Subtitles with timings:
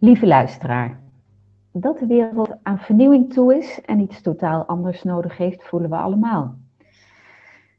[0.00, 1.00] Lieve luisteraar,
[1.72, 5.96] dat de wereld aan vernieuwing toe is en iets totaal anders nodig heeft, voelen we
[5.96, 6.54] allemaal.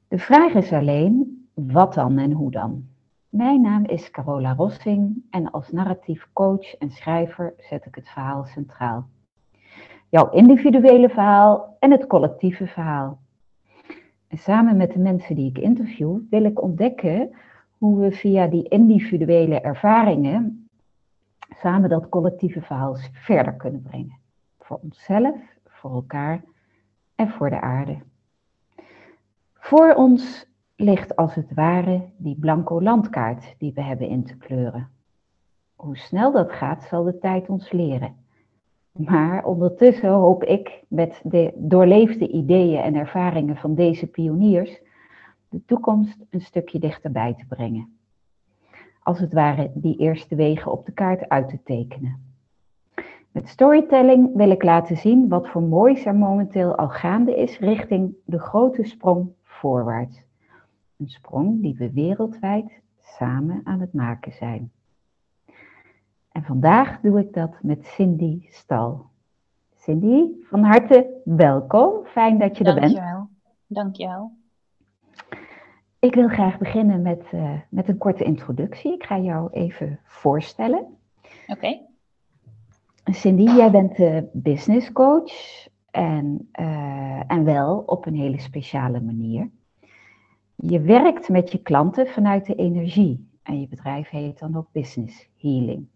[0.07, 2.85] De vraag is alleen, wat dan en hoe dan?
[3.29, 8.45] Mijn naam is Carola Rossing en als narratief coach en schrijver zet ik het verhaal
[8.45, 9.07] centraal.
[10.09, 13.19] Jouw individuele verhaal en het collectieve verhaal.
[14.27, 17.29] En samen met de mensen die ik interview wil ik ontdekken
[17.77, 20.68] hoe we via die individuele ervaringen
[21.49, 24.17] samen dat collectieve verhaal verder kunnen brengen.
[24.59, 25.35] Voor onszelf,
[25.65, 26.43] voor elkaar
[27.15, 27.97] en voor de aarde.
[29.53, 34.89] Voor ons ligt als het ware die blanco landkaart die we hebben in te kleuren.
[35.75, 38.15] Hoe snel dat gaat, zal de tijd ons leren.
[38.91, 44.81] Maar ondertussen hoop ik met de doorleefde ideeën en ervaringen van deze pioniers
[45.49, 47.98] de toekomst een stukje dichterbij te brengen.
[49.09, 52.35] Als het ware die eerste wegen op de kaart uit te tekenen.
[53.31, 58.15] Met storytelling wil ik laten zien wat voor moois er momenteel al gaande is richting
[58.25, 60.21] de grote sprong voorwaarts.
[60.97, 64.71] Een sprong die we wereldwijd samen aan het maken zijn.
[66.31, 69.05] En vandaag doe ik dat met Cindy Stal.
[69.75, 72.05] Cindy, van harte welkom.
[72.05, 72.93] Fijn dat je er bent.
[72.95, 73.27] Dankjewel.
[73.67, 74.31] Dankjewel.
[75.99, 78.93] Ik wil graag beginnen met, uh, met een korte introductie.
[78.93, 80.79] Ik ga jou even voorstellen.
[80.79, 81.51] Oké.
[81.51, 81.81] Okay.
[83.03, 89.49] Cindy, jij bent uh, business coach en, uh, en wel op een hele speciale manier.
[90.55, 95.29] Je werkt met je klanten vanuit de energie en je bedrijf heet dan ook Business
[95.37, 95.87] Healing.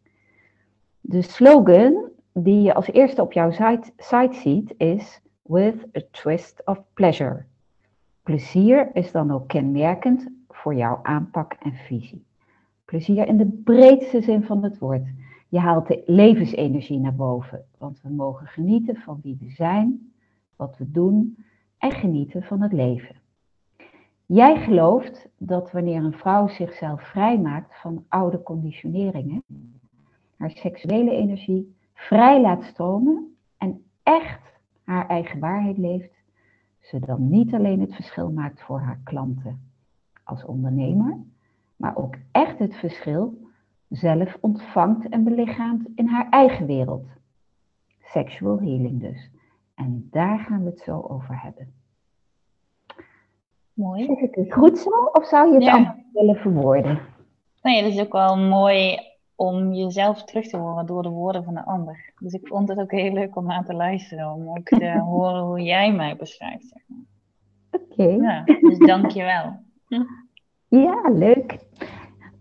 [1.02, 6.62] De slogan die je als eerste op jouw site, site ziet is With a twist
[6.66, 7.46] of pleasure.
[8.24, 12.26] Plezier is dan ook kenmerkend voor jouw aanpak en visie.
[12.86, 15.08] Plezier in de breedste zin van het woord.
[15.50, 20.14] Je haalt de levensenergie naar boven, want we mogen genieten van wie we zijn,
[20.56, 21.38] wat we doen
[21.78, 23.16] en genieten van het leven.
[24.26, 29.44] Jij gelooft dat wanneer een vrouw zichzelf vrijmaakt van oude conditioneringen,
[30.38, 34.42] haar seksuele energie vrij laat stromen en echt
[34.84, 36.10] haar eigen waarheid leeft,
[36.84, 39.72] ze dan niet alleen het verschil maakt voor haar klanten
[40.24, 41.18] als ondernemer,
[41.76, 43.38] maar ook echt het verschil
[43.90, 47.06] zelf ontvangt en belichaamt in haar eigen wereld.
[48.02, 49.30] Sexual healing dus.
[49.76, 51.74] En daar gaan we het zo over hebben.
[53.74, 54.06] Mooi.
[54.06, 55.76] Zeg ik het goed zo of zou je het ja.
[55.76, 57.00] anders willen verwoorden?
[57.62, 58.98] Nee, dat is ook wel mooi
[59.36, 62.14] om jezelf terug te horen door de woorden van de ander.
[62.20, 65.42] Dus ik vond het ook heel leuk om aan te luisteren, om ook te horen
[65.42, 66.68] hoe jij mij beschrijft.
[66.68, 67.06] Zeg maar.
[67.82, 68.02] Oké.
[68.02, 68.16] Okay.
[68.16, 69.62] Ja, dus dank je wel.
[70.68, 71.58] Ja, leuk.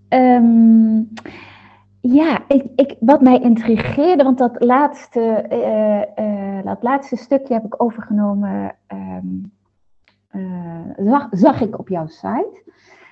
[0.09, 1.13] Um,
[2.01, 7.65] ja, ik, ik, wat mij intrigeerde, want dat laatste, uh, uh, dat laatste stukje heb
[7.65, 9.53] ik overgenomen, um,
[10.33, 12.63] uh, zag, zag ik op jouw site.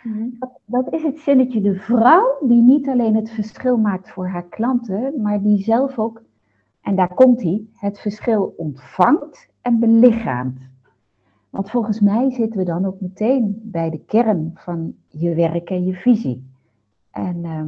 [0.02, 0.36] Mm-hmm.
[0.38, 4.48] Dat, dat, is het zinnetje, de vrouw die niet alleen het verschil maakt voor haar
[4.48, 6.22] klanten, maar die zelf ook,
[6.80, 10.58] en daar komt hij, het verschil ontvangt en belichaamt.
[11.50, 15.84] Want volgens mij zitten we dan ook meteen bij de kern van je werk en
[15.84, 16.50] je visie.
[17.10, 17.62] En uh,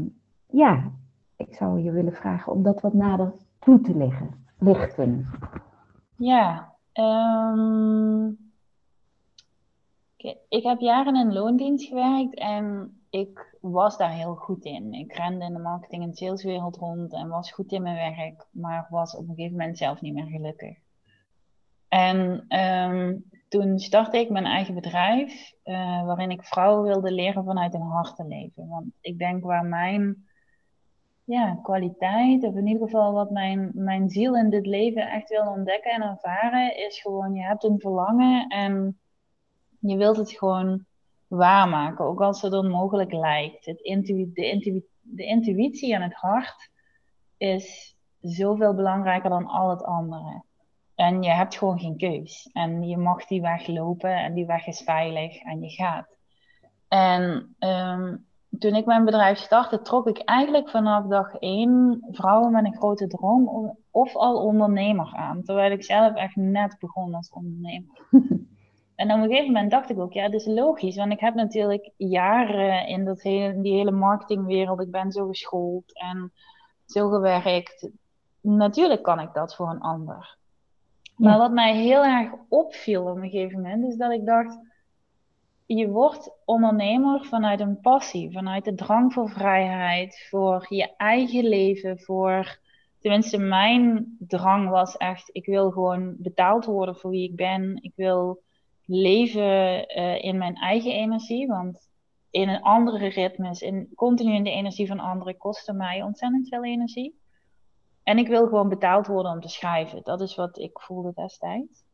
[0.47, 0.91] ja,
[1.37, 5.26] ik zou je willen vragen om dat wat nader toe te leggen, lichten.
[6.16, 8.42] Ja, um,
[10.49, 14.93] ik heb jaren in loondienst gewerkt en ik was daar heel goed in.
[14.93, 18.87] Ik rende in de marketing- en saleswereld rond en was goed in mijn werk, maar
[18.91, 20.78] was op een gegeven moment zelf niet meer gelukkig.
[21.88, 27.72] En um, toen startte ik mijn eigen bedrijf, uh, waarin ik vrouwen wilde leren vanuit
[27.72, 28.69] hun hart te leven.
[28.69, 30.27] Want ik denk waar mijn
[31.25, 35.47] ja, kwaliteit, of in ieder geval wat mijn, mijn ziel in dit leven echt wil
[35.47, 39.00] ontdekken en ervaren, is gewoon, je hebt een verlangen en
[39.82, 40.84] je wilt het gewoon
[41.26, 43.65] waarmaken, ook als het onmogelijk lijkt.
[43.65, 46.70] Het de, intu de intuïtie en het hart
[47.37, 50.43] is zoveel belangrijker dan al het andere.
[50.94, 52.50] En je hebt gewoon geen keus.
[52.52, 56.17] En je mag die weg lopen en die weg is veilig en je gaat.
[56.88, 58.26] En um,
[58.58, 63.06] toen ik mijn bedrijf startte, trok ik eigenlijk vanaf dag één vrouwen met een grote
[63.06, 65.43] droom of al ondernemer aan.
[65.43, 68.06] Terwijl ik zelf echt net begon als ondernemer.
[69.02, 70.96] En op een gegeven moment dacht ik ook, ja, dat is logisch.
[70.96, 75.99] Want ik heb natuurlijk jaren in dat hele, die hele marketingwereld, ik ben zo geschoold
[75.99, 76.32] en
[76.87, 77.90] zo gewerkt.
[78.40, 80.37] Natuurlijk kan ik dat voor een ander.
[81.16, 84.58] Maar wat mij heel erg opviel op een gegeven moment, is dat ik dacht,
[85.66, 91.99] je wordt ondernemer vanuit een passie, vanuit de drang voor vrijheid, voor je eigen leven,
[91.99, 92.58] voor
[93.00, 97.78] tenminste, mijn drang was echt: ik wil gewoon betaald worden voor wie ik ben.
[97.81, 98.43] Ik wil
[98.94, 101.47] leven uh, in mijn eigen energie.
[101.47, 101.91] Want
[102.31, 106.65] in een andere ritmes, in, continu in de energie van anderen, kostte mij ontzettend veel
[106.65, 107.21] energie.
[108.03, 110.00] En ik wil gewoon betaald worden om te schrijven.
[110.03, 111.85] Dat is wat ik voelde destijds.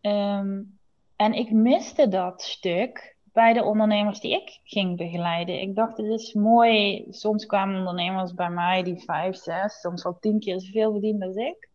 [0.00, 0.78] Um,
[1.16, 5.60] en ik miste dat stuk bij de ondernemers die ik ging begeleiden.
[5.60, 7.04] Ik dacht, het is mooi.
[7.10, 11.36] Soms kwamen ondernemers bij mij die vijf, zes, soms wel tien keer zoveel verdienen als
[11.36, 11.68] ik.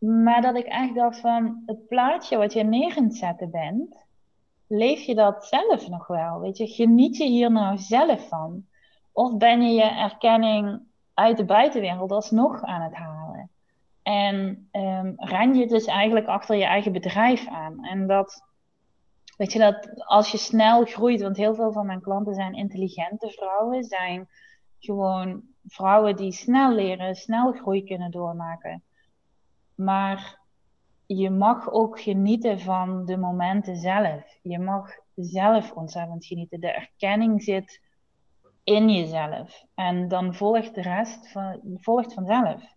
[0.00, 4.06] Maar dat ik echt dacht van, het plaatje wat je neer aan zetten bent,
[4.66, 6.40] leef je dat zelf nog wel?
[6.40, 8.66] Weet je, geniet je hier nou zelf van?
[9.12, 10.80] Of ben je je erkenning
[11.14, 13.50] uit de buitenwereld alsnog aan het halen?
[14.02, 17.84] En um, ren je dus eigenlijk achter je eigen bedrijf aan.
[17.84, 18.42] En dat,
[19.36, 23.28] weet je, dat als je snel groeit, want heel veel van mijn klanten zijn intelligente
[23.28, 24.28] vrouwen, zijn
[24.78, 28.82] gewoon vrouwen die snel leren, snel groei kunnen doormaken.
[29.80, 30.40] Maar
[31.06, 34.38] je mag ook genieten van de momenten zelf.
[34.42, 36.60] Je mag zelf ontzettend genieten.
[36.60, 37.80] De erkenning zit
[38.64, 39.64] in jezelf.
[39.74, 42.74] En dan volgt de rest van, volgt vanzelf.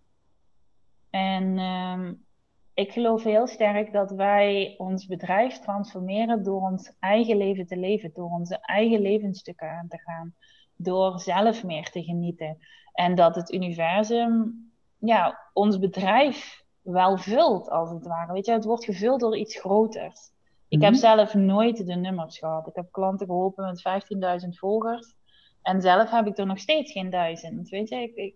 [1.10, 2.26] En um,
[2.74, 8.12] ik geloof heel sterk dat wij ons bedrijf transformeren door ons eigen leven te leven,
[8.14, 10.36] door onze eigen levensstukken aan te gaan,
[10.76, 12.58] door zelf meer te genieten.
[12.94, 14.62] En dat het universum
[14.98, 18.34] ja, ons bedrijf wel vult, als het ware.
[18.34, 20.32] Weet je, het wordt gevuld door iets groters.
[20.68, 21.00] Ik heb mhm.
[21.00, 22.68] zelf nooit de nummers gehad.
[22.68, 25.16] Ik heb klanten geholpen met 15.000 volgers.
[25.62, 27.70] En zelf heb ik er nog steeds geen duizend.
[27.70, 28.36] Weet je, ik,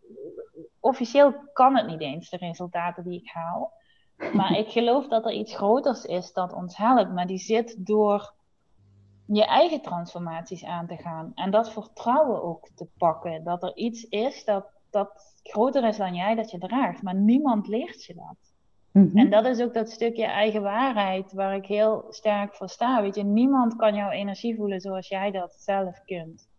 [0.80, 3.74] officieel kan het niet eens, de resultaten die ik haal.
[4.34, 7.14] Maar ik geloof dat er iets groters is dat ons helpt.
[7.14, 8.34] Maar die zit door
[9.26, 11.32] je eigen transformaties aan te gaan.
[11.36, 13.44] En dat vertrouwen ook te pakken.
[13.44, 17.02] Dat er iets is dat, dat groter is dan jij, dat je draagt.
[17.02, 18.38] Maar niemand leert je dat.
[18.92, 19.18] Mhm.
[19.18, 23.02] En dat is ook dat stukje eigen waarheid waar ik heel sterk voor sta.
[23.02, 26.50] Weet je, niemand kan jouw energie voelen zoals jij dat zelf kunt.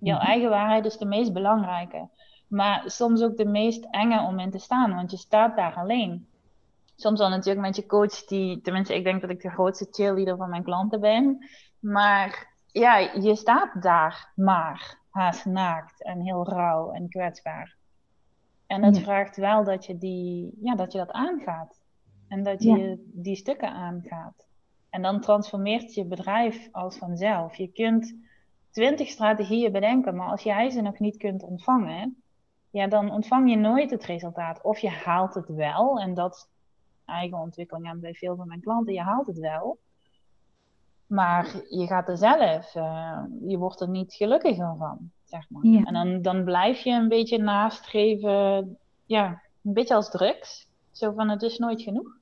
[0.00, 0.26] Jouw mhm.
[0.26, 2.08] eigen waarheid is de meest belangrijke.
[2.48, 6.26] Maar soms ook de meest enge om in te staan, want je staat daar alleen.
[6.96, 10.36] Soms dan natuurlijk met je coach, die, tenminste, ik denk dat ik de grootste cheerleader
[10.36, 11.48] van mijn klanten ben.
[11.80, 17.76] Maar ja, je staat daar maar, haast naakt en heel rauw en kwetsbaar.
[18.66, 21.80] En dat vraagt wel dat je, die, ja, dat je dat aangaat.
[22.28, 24.46] En dat je die stukken aangaat.
[24.90, 27.56] En dan transformeert je bedrijf als vanzelf.
[27.56, 28.14] Je kunt
[28.70, 32.22] twintig strategieën bedenken, maar als jij ze nog niet kunt ontvangen,
[32.70, 34.62] ja, dan ontvang je nooit het resultaat.
[34.62, 36.46] Of je haalt het wel, en dat is
[37.04, 39.78] eigen ontwikkeling en bij veel van mijn klanten, je haalt het wel.
[41.06, 45.62] Maar je gaat er zelf, uh, je wordt er niet gelukkiger van, zeg maar.
[45.62, 50.68] En dan, dan blijf je een beetje nastreven, ja, een beetje als drugs.
[50.90, 52.16] Zo van, het is nooit genoeg.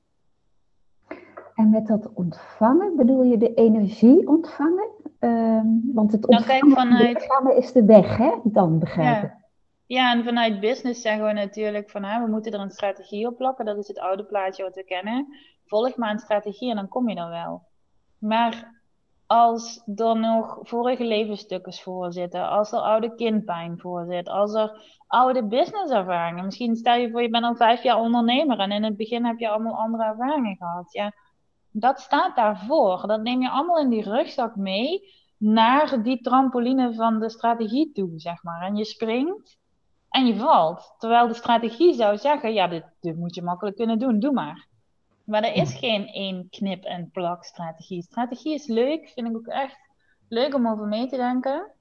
[1.55, 4.89] En met dat ontvangen, bedoel je de energie ontvangen?
[5.19, 7.57] Ehm, want het nou, ontvangen, vanuit...
[7.57, 8.31] is de weg, hè?
[8.43, 9.33] Dan begrijp ik.
[9.85, 13.37] Ja, en vanuit business zeggen we natuurlijk van hè, we moeten er een strategie op
[13.37, 13.65] plakken.
[13.65, 15.27] Dat is het oude plaatje wat we kennen.
[15.65, 17.63] Volg maar een strategie en dan kom je er wel.
[18.17, 18.74] Maar
[19.27, 24.81] als er nog vorige levensstukken voor zitten, als er oude kindpijn voor zit, als er
[25.07, 28.97] oude businesservaringen, misschien stel je voor je bent al vijf jaar ondernemer en in het
[28.97, 30.93] begin heb je allemaal andere ervaringen gehad.
[30.93, 31.13] Ja,
[31.71, 33.07] dat staat daarvoor.
[33.07, 35.01] Dat neem je allemaal in die rugzak mee
[35.37, 38.61] naar die trampoline van de strategie toe, zeg maar.
[38.61, 39.57] En je springt
[40.09, 40.95] en je valt.
[40.97, 42.67] Terwijl de strategie zou zeggen, ja,
[42.99, 44.67] dit moet je makkelijk kunnen doen, doe maar.
[45.25, 48.01] Maar er is geen één knip- en plak strategie.
[48.01, 49.77] Strategie is leuk, vind ik ook echt
[50.27, 51.71] leuk om over mee te denken.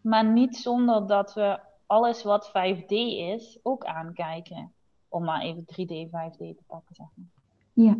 [0.00, 4.72] Maar niet zonder dat we alles wat 5D is ook aankijken.
[5.08, 7.26] Om maar even 3D, 5D te pakken, zeg maar.
[7.72, 7.98] Ja,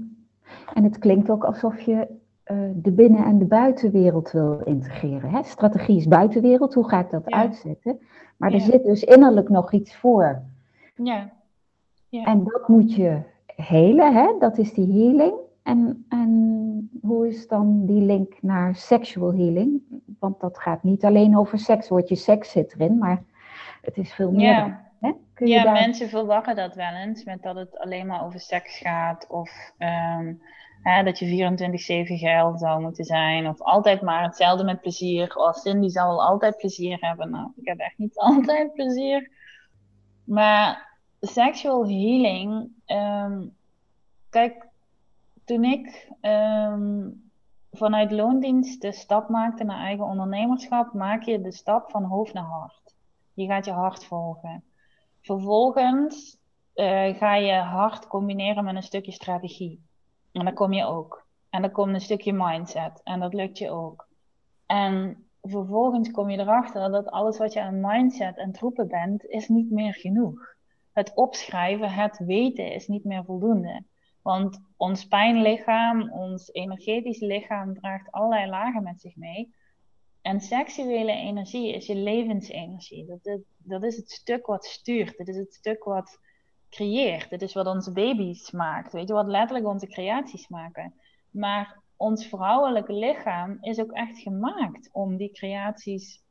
[0.75, 5.31] en het klinkt ook alsof je uh, de binnen- en de buitenwereld wil integreren.
[5.31, 5.43] Hè?
[5.43, 8.01] Strategie is buitenwereld, hoe ga ik dat uitzetten?
[8.37, 10.43] Maar er zit dus innerlijk nog iets voor.
[10.97, 11.33] Ja.
[12.09, 12.25] ja.
[12.25, 13.23] En dat moet je
[13.61, 14.39] helen, hè?
[14.39, 15.35] dat is die healing.
[15.63, 19.83] En, en hoe is dan die link naar sexual healing?
[20.19, 23.23] Want dat gaat niet alleen over seks, woordje seks zit erin, maar
[23.83, 24.53] het is veel meer.
[24.53, 25.13] Ja, hè?
[25.35, 25.73] Kun je ja daar...
[25.73, 29.73] mensen verwachten dat wel eens, met dat het alleen maar over seks gaat of...
[29.79, 30.41] Um
[30.83, 31.57] Hè, dat je
[32.07, 33.49] 24-7 geil zou moeten zijn.
[33.49, 35.37] Of altijd maar hetzelfde met plezier.
[35.37, 37.31] Of Cindy zal wel altijd plezier hebben.
[37.31, 39.31] Nou, ik heb echt niet altijd plezier.
[40.25, 40.90] Maar
[41.21, 42.73] sexual healing.
[42.85, 43.47] Ehm,
[44.31, 44.69] kijk,
[45.45, 47.09] toen ik ehm,
[47.73, 52.45] vanuit loondienst de stap maakte naar eigen ondernemerschap, maak je de stap van hoofd naar
[52.45, 52.95] hart.
[53.35, 54.65] Je gaat je hart volgen.
[55.21, 56.39] Vervolgens
[56.75, 59.81] uh, ga je hard combineren met een stukje strategie.
[60.33, 61.27] En dan kom je ook.
[61.51, 63.01] En dan komt een stukje mindset.
[63.05, 64.09] En dat lukt je ook.
[64.67, 69.49] En vervolgens kom je erachter dat alles wat je aan mindset en troepen bent, is
[69.49, 70.55] niet meer genoeg.
[71.01, 73.83] Het opschrijven, het weten is niet meer voldoende.
[74.23, 79.55] Want ons pijnlichaam, ons energetisch lichaam draagt allerlei lagen met zich mee.
[80.23, 83.07] En seksuele energie is je levensenergie.
[83.07, 85.17] Dat, dat, is het stuk wat stuurt.
[85.17, 86.19] Dat is het stuk wat
[86.71, 87.31] creëert.
[87.31, 88.93] Dat is wat onze baby's maakt.
[88.93, 90.95] Weet je, wat letterlijk onze creaties maken.
[91.31, 96.23] Maar ons vrouwelijke lichaam is ook echt gemaakt om die creaties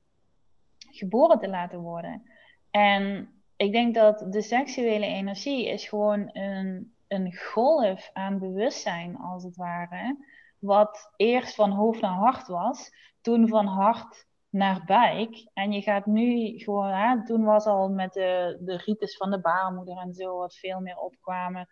[0.78, 2.24] geboren te laten worden.
[2.72, 9.44] En ik denk dat de seksuele energie is gewoon een, een golf aan bewustzijn, als
[9.44, 10.18] het ware.
[10.60, 15.50] Wat eerst van hoofd naar hart was, toen van hart naar buik.
[15.54, 19.42] En je gaat nu gewoon, hè, toen was al met de, de rites van de
[19.42, 21.70] baarmoeder en zo wat veel meer opkwamen.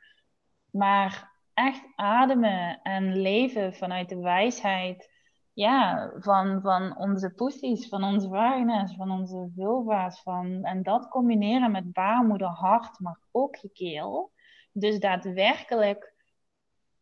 [0.71, 5.09] Maar echt ademen en leven vanuit de wijsheid
[5.57, 10.21] ja, van, van onze pussies, van onze vagina's, van onze vulva's.
[10.21, 14.31] Van, en dat combineren met baarmoeder, hart, maar ook je keel.
[14.71, 16.13] Dus daadwerkelijk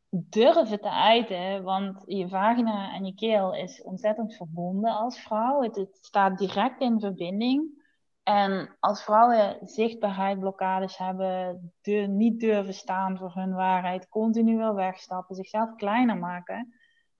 [0.09, 5.61] durven te uiten, want je vagina en je keel is ontzettend verbonden als vrouw.
[5.61, 7.83] Het, staat direct in verbinding.
[8.23, 14.75] En als vrouwen zichtbaarheid, blokkades hebben, de, niet durven staan voor hun waarheid, continu wel
[14.75, 16.73] wegstappen, zichzelf kleiner maken,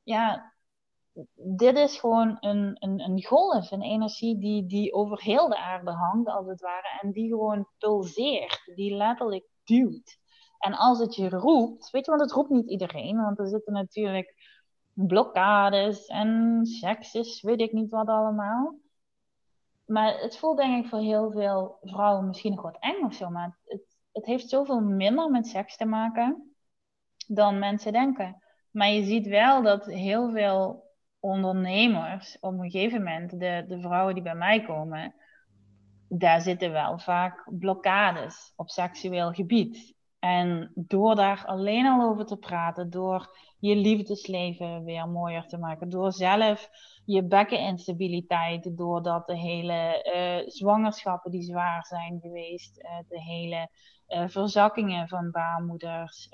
[0.04, 0.54] ja,
[1.36, 5.91] dit is gewoon een, een, een golf, een energie die, die over heel de aarde
[5.91, 10.17] hangt, als het ware, en die gewoon pulseert, die letterlijk duwt.
[10.60, 13.74] En als het je roept, weet je, want het roept niet iedereen, want er zitten
[13.74, 14.36] natuurlijk
[14.93, 18.75] blokkades en sekses, weet ik niet wat allemaal.
[19.86, 23.29] Maar het voelt denk ik voor heel veel vrouwen misschien nog wat eng of zo,
[23.29, 26.55] maar het, het heeft zoveel minder met seks te maken
[27.27, 28.43] dan mensen denken.
[28.72, 30.85] Maar je ziet wel dat heel veel
[31.25, 35.13] ondernemers op een gegeven moment, de, de vrouwen die bij mij komen,
[36.10, 39.94] daar zitten wel vaak blokkades op seksueel gebied.
[40.20, 45.89] En door daar alleen al over te praten, door je liefdesleven weer mooier te maken,
[45.89, 46.70] door zelf
[47.05, 53.70] je bekkeninstabiliteit, doordat de hele uh, zwangerschappen die zwaar zijn geweest, uh, de hele
[54.07, 56.29] uh, verzakkingen van baarmoeders,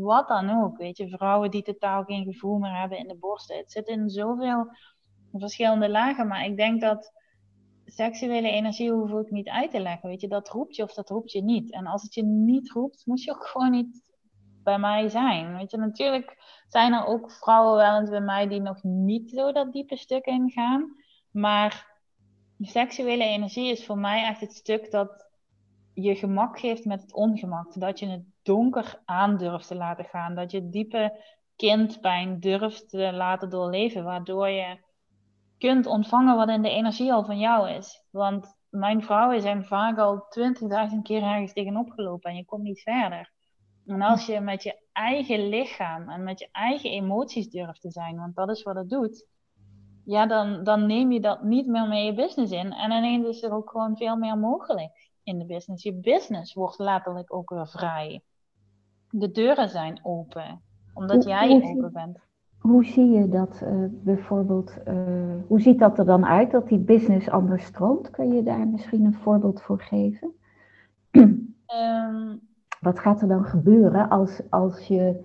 [0.00, 3.56] wat dan ook, weet je, vrouwen die totaal geen gevoel meer hebben in de borsten.
[3.56, 4.66] Het zit in zoveel
[5.32, 7.12] verschillende lagen, maar ik denk dat
[7.84, 10.08] seksuele energie hoef ik niet uit te leggen.
[10.08, 11.72] Weet je, dat roept je of dat roept je niet.
[11.72, 14.02] En als het je niet roept, moet je ook gewoon niet
[14.62, 15.56] bij mij zijn.
[15.56, 16.36] Weet je, natuurlijk
[16.68, 20.24] zijn er ook vrouwen wel eens bij mij die nog niet zo dat diepe stuk
[20.24, 20.96] ingaan.
[21.30, 21.98] Maar
[22.60, 25.29] seksuele energie is voor mij echt het stuk dat
[26.00, 27.80] je gemak geeft met het ongemak.
[27.80, 30.34] Dat je het donker aan durft te laten gaan.
[30.34, 31.24] Dat je diepe
[31.56, 34.04] kindpijn durft te laten doorleven.
[34.04, 34.78] Waardoor je
[35.58, 38.04] kunt ontvangen wat in de energie al van jou is.
[38.10, 40.26] Want mijn vrouwen zijn vaak al
[40.92, 43.32] 20.000 keer ergens tegenop gelopen en je komt niet verder.
[43.86, 48.16] En als je met je eigen lichaam en met je eigen emoties durft te zijn,
[48.16, 49.26] want dat is wat het doet,
[50.04, 52.72] ja, dan, dan neem je dat niet meer mee je business in.
[52.72, 55.82] En ineens is er ook gewoon veel meer mogelijk in de business.
[55.82, 58.22] Je business wordt letterlijk ook weer vrij.
[59.10, 60.60] De deuren zijn open,
[60.94, 62.18] omdat jij open bent.
[62.58, 66.78] Hoe zie je dat uh, bijvoorbeeld, uh, hoe ziet dat er dan uit dat die
[66.78, 68.10] business anders stroomt?
[68.10, 70.34] Kun je daar misschien een voorbeeld voor geven?
[71.10, 72.40] Um,
[72.80, 75.24] Wat gaat er dan gebeuren als, als je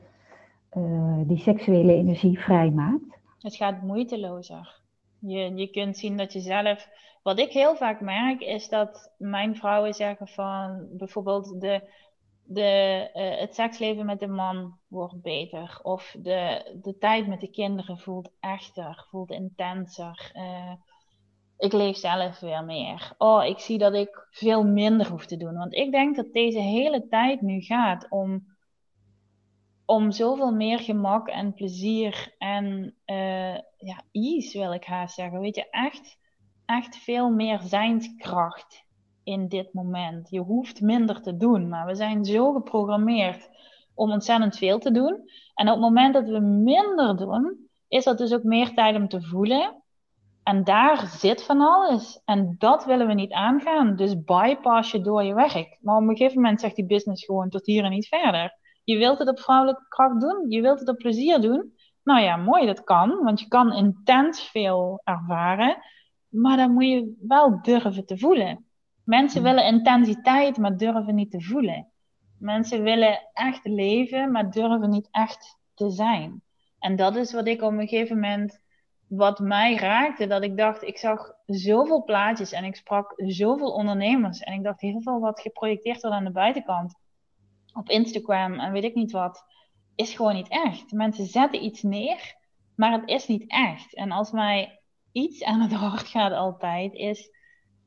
[0.78, 3.20] uh, die seksuele energie vrijmaakt?
[3.40, 4.82] Het gaat moeitelozer.
[5.20, 6.88] Je, je kunt zien dat je zelf.
[7.25, 11.89] Wat ik heel vaak merk is dat mijn vrouwen zeggen van bijvoorbeeld de
[12.48, 15.79] de, uh, het seksleven met de man wordt beter.
[15.82, 20.32] Of de, de tijd met de kinderen voelt echter, voelt intenser.
[20.36, 20.74] Uh,
[21.58, 23.13] ik leef zelf weer meer.
[23.17, 25.53] Oh, ik zie dat ik veel minder hoef te doen.
[25.53, 28.46] Want ik denk dat deze hele tijd nu gaat om,
[29.86, 35.39] om zoveel meer gemak en plezier en uh, ja, ease wil ik haast zeggen.
[35.39, 36.24] Weet je, echt,
[36.66, 38.86] echt veel meer zijnskracht
[39.24, 40.30] in dit moment.
[40.30, 43.50] Je hoeft minder te doen, maar we zijn zo geprogrammeerd
[43.94, 45.30] om ontzettend veel te doen.
[45.56, 49.08] En op het moment dat we minder doen, is dat dus ook meer tijd om
[49.08, 49.84] te voelen.
[50.44, 52.22] En daar zit van alles.
[52.26, 53.96] En dat willen we niet aangaan.
[53.96, 55.78] Dus bypass je door je werk.
[55.82, 58.58] Maar op een gegeven moment zegt die business gewoon tot hier en niet verder.
[58.84, 60.46] Je wilt het op vrouwelijke kracht doen.
[60.50, 61.74] Je wilt het op plezier doen.
[62.04, 63.24] Nou ja, mooi, dat kan.
[63.24, 65.78] Want je kan intens veel ervaren.
[66.36, 68.65] Maar dan moet je wel durven te voelen.
[69.04, 71.88] Mensen willen intensiteit, maar durven niet te voelen.
[72.39, 76.44] Mensen willen echt leven, maar durven niet echt te zijn.
[76.80, 78.60] En dat is wat ik op een gegeven moment,
[79.08, 84.39] wat mij raakte, dat ik dacht, ik zag zoveel plaatjes en ik sprak zoveel ondernemers.
[84.39, 86.96] En ik dacht heel veel wat geprojecteerd wordt aan de buitenkant,
[87.74, 89.44] op Instagram en weet ik niet wat,
[89.96, 90.92] is gewoon niet echt.
[90.92, 92.36] Mensen zetten iets neer,
[92.75, 93.96] maar het is niet echt.
[93.96, 94.80] En als mij
[95.16, 97.30] iets aan het hart gaat altijd, is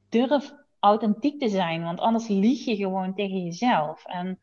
[0.08, 4.04] durf authentiek te zijn, want anders lieg je gewoon tegen jezelf.
[4.04, 4.38] En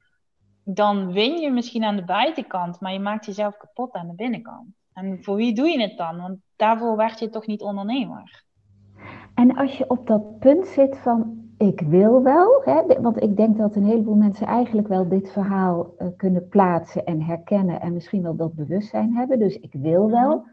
[0.63, 4.67] dan win je misschien aan de buitenkant, maar je maakt jezelf kapot aan de binnenkant.
[4.93, 6.17] En voor wie doe je het dan?
[6.17, 8.43] Want daarvoor werd je toch niet ondernemer.
[9.35, 13.57] En als je op dat punt zit van ik wil wel, hè, want ik denk
[13.57, 18.21] dat een heleboel mensen eigenlijk wel dit verhaal uh, kunnen plaatsen en herkennen en misschien
[18.21, 19.39] wel dat bewustzijn hebben.
[19.39, 20.45] Dus ik wil wel.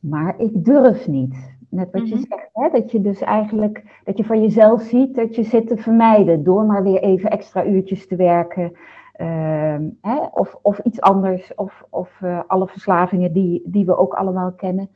[0.00, 1.58] Maar ik durf niet.
[1.68, 2.24] Net wat je mhm.
[2.28, 2.68] zegt, hè?
[2.70, 6.64] dat je dus eigenlijk, dat je van jezelf ziet dat je zit te vermijden door
[6.64, 8.72] maar weer even extra uurtjes te werken.
[9.12, 10.16] Ehm, hè?
[10.32, 14.88] Of, of iets anders, of, of uh, alle verslavingen die, die we ook allemaal kennen.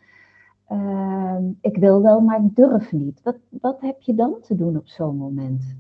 [0.68, 3.20] Ehm, ik wil wel, maar ik durf niet.
[3.22, 5.76] Wat, wat heb je dan te doen op zo'n moment?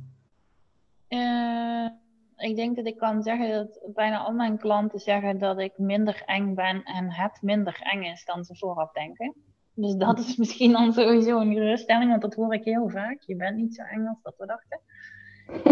[2.44, 6.22] Ik denk dat ik kan zeggen dat bijna al mijn klanten zeggen dat ik minder
[6.24, 9.34] eng ben en het minder eng is dan ze vooraf denken.
[9.74, 13.22] Dus dat is misschien dan sowieso een geruststelling, want dat hoor ik heel vaak.
[13.26, 14.80] Je bent niet zo eng als dat we dachten.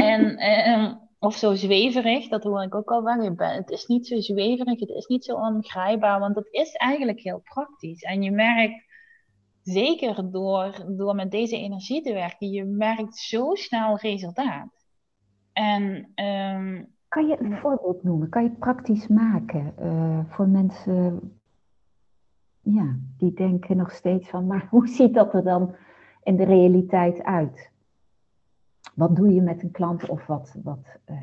[0.06, 3.56] En, eh, of zo zweverig, dat hoor ik ook al vaak.
[3.56, 7.40] Het is niet zo zweverig, het is niet zo ongrijpbaar, want het is eigenlijk heel
[7.44, 8.02] praktisch.
[8.02, 8.84] En je merkt,
[9.62, 14.81] zeker door, door met deze energie te werken, je merkt zo snel resultaat.
[15.52, 18.28] En, ehm, kan je een voorbeeld noemen?
[18.28, 21.32] Kan je het praktisch maken uh, voor mensen
[22.62, 25.74] ja, die denken nog steeds van, maar hoe ziet dat er dan
[26.22, 27.70] in de realiteit uit?
[28.94, 31.16] Wat doe je met een klant of wat, wat uh,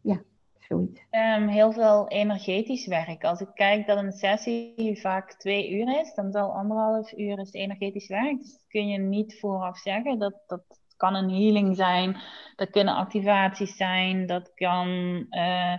[0.00, 0.22] ja,
[0.58, 1.00] zoiets?
[1.10, 3.24] Um, heel veel energetisch werk.
[3.24, 7.52] Als ik kijk dat een sessie vaak twee uur is, dan zal anderhalf uur is
[7.52, 8.38] energetisch werk.
[8.38, 10.18] Dus dat kun je niet vooraf zeggen.
[10.18, 10.62] Dat, dat
[10.98, 12.16] kan een healing zijn,
[12.56, 14.88] dat kunnen activaties zijn, dat kan...
[15.30, 15.74] Uh,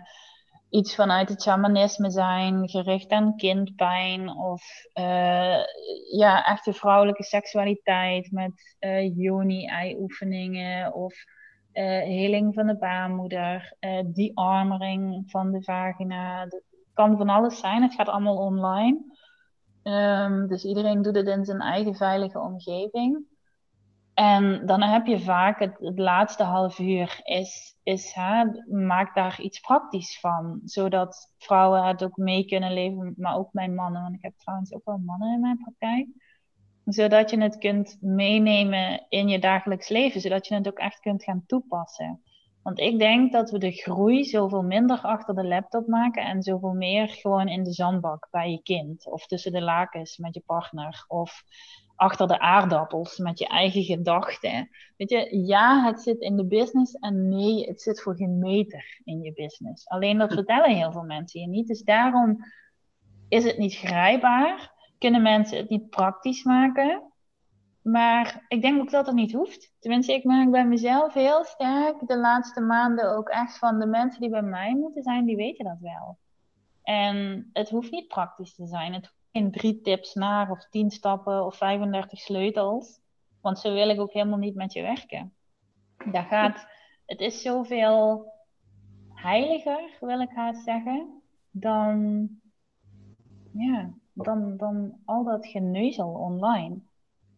[0.70, 5.58] iets vanuit het shamanisme zijn, gericht aan kindpijn of uh,
[6.12, 11.14] ja, echte vrouwelijke seksualiteit met uh, yoni-ei-oefeningen of
[12.04, 13.74] heling van de baarmoeder,
[14.06, 16.42] die armering van de vagina.
[16.42, 18.98] Het kan van alles zijn, het gaat allemaal online.
[19.84, 23.26] Um, dus iedereen doet het in zijn eigen veilige omgeving.
[24.20, 29.60] En dan heb je vaak het, laatste half uur is, is hè, maak daar iets
[29.60, 30.62] praktisch van.
[30.64, 34.02] Zodat vrouwen het ook mee kunnen leven, maar ook mijn mannen.
[34.02, 36.08] Want ik heb trouwens ook wel mannen in mijn praktijk.
[36.86, 40.22] Zodat je het kunt meenemen in je dagelijks leven.
[40.22, 42.22] Zodat je het ook echt kunt gaan toepassen.
[42.64, 46.74] Want ik denk dat we de groei zoveel minder achter de laptop maken en zoveel
[46.74, 49.08] meer gewoon in de zandbak bij je kind.
[49.08, 51.06] Of tussen de lakens met je partner.
[51.08, 51.44] Of
[52.00, 54.70] achter de aardappels met je eigen gedachten.
[54.98, 59.02] Weet je, ja, het zit in de business en nee, het zit voor geen meter
[59.04, 59.88] in je business.
[59.88, 61.68] Alleen dat vertellen heel veel mensen je niet.
[61.68, 62.38] Dus daarom
[63.30, 64.72] is het niet grijpbaar.
[64.98, 67.04] Kunnen mensen het niet praktisch maken.
[67.82, 69.74] Maar ik denk ook dat het niet hoeft.
[69.80, 74.22] Tenminste, ik merk bij mezelf heel sterk de laatste maanden ook echt van de mensen
[74.22, 76.18] die bij mij moeten zijn, die weten dat wel.
[76.84, 78.94] En het hoeft niet praktisch te zijn.
[78.94, 83.00] Het in drie tips naar of tien stappen of 35 sleutels.
[83.42, 85.34] Want zo wil ik ook helemaal niet met je werken.
[86.12, 86.68] Dat gaat,
[87.06, 88.32] het is zoveel
[89.14, 92.28] heiliger, wil ik haast zeggen, dan,
[93.52, 96.80] ja, dan, dan al dat geneuzel online.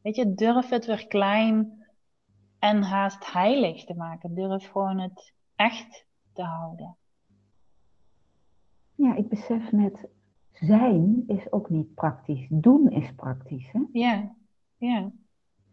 [0.01, 1.85] Weet je, durf het weer klein
[2.59, 4.35] en haast heilig te maken.
[4.35, 6.95] Durf gewoon het echt te houden.
[8.95, 10.07] Ja, ik besef net,
[10.61, 12.47] zijn is ook niet praktisch.
[12.49, 13.71] Doen is praktisch.
[13.71, 13.79] Hè?
[13.91, 14.31] Ja,
[14.77, 15.11] ja.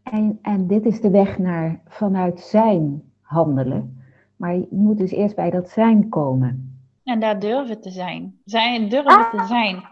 [0.02, 4.02] En, en dit is de weg naar vanuit zijn handelen.
[4.36, 6.80] Maar je moet dus eerst bij dat zijn komen.
[7.04, 8.40] En daar durven te zijn.
[8.44, 9.30] Zijn, durven ah!
[9.30, 9.84] te zijn.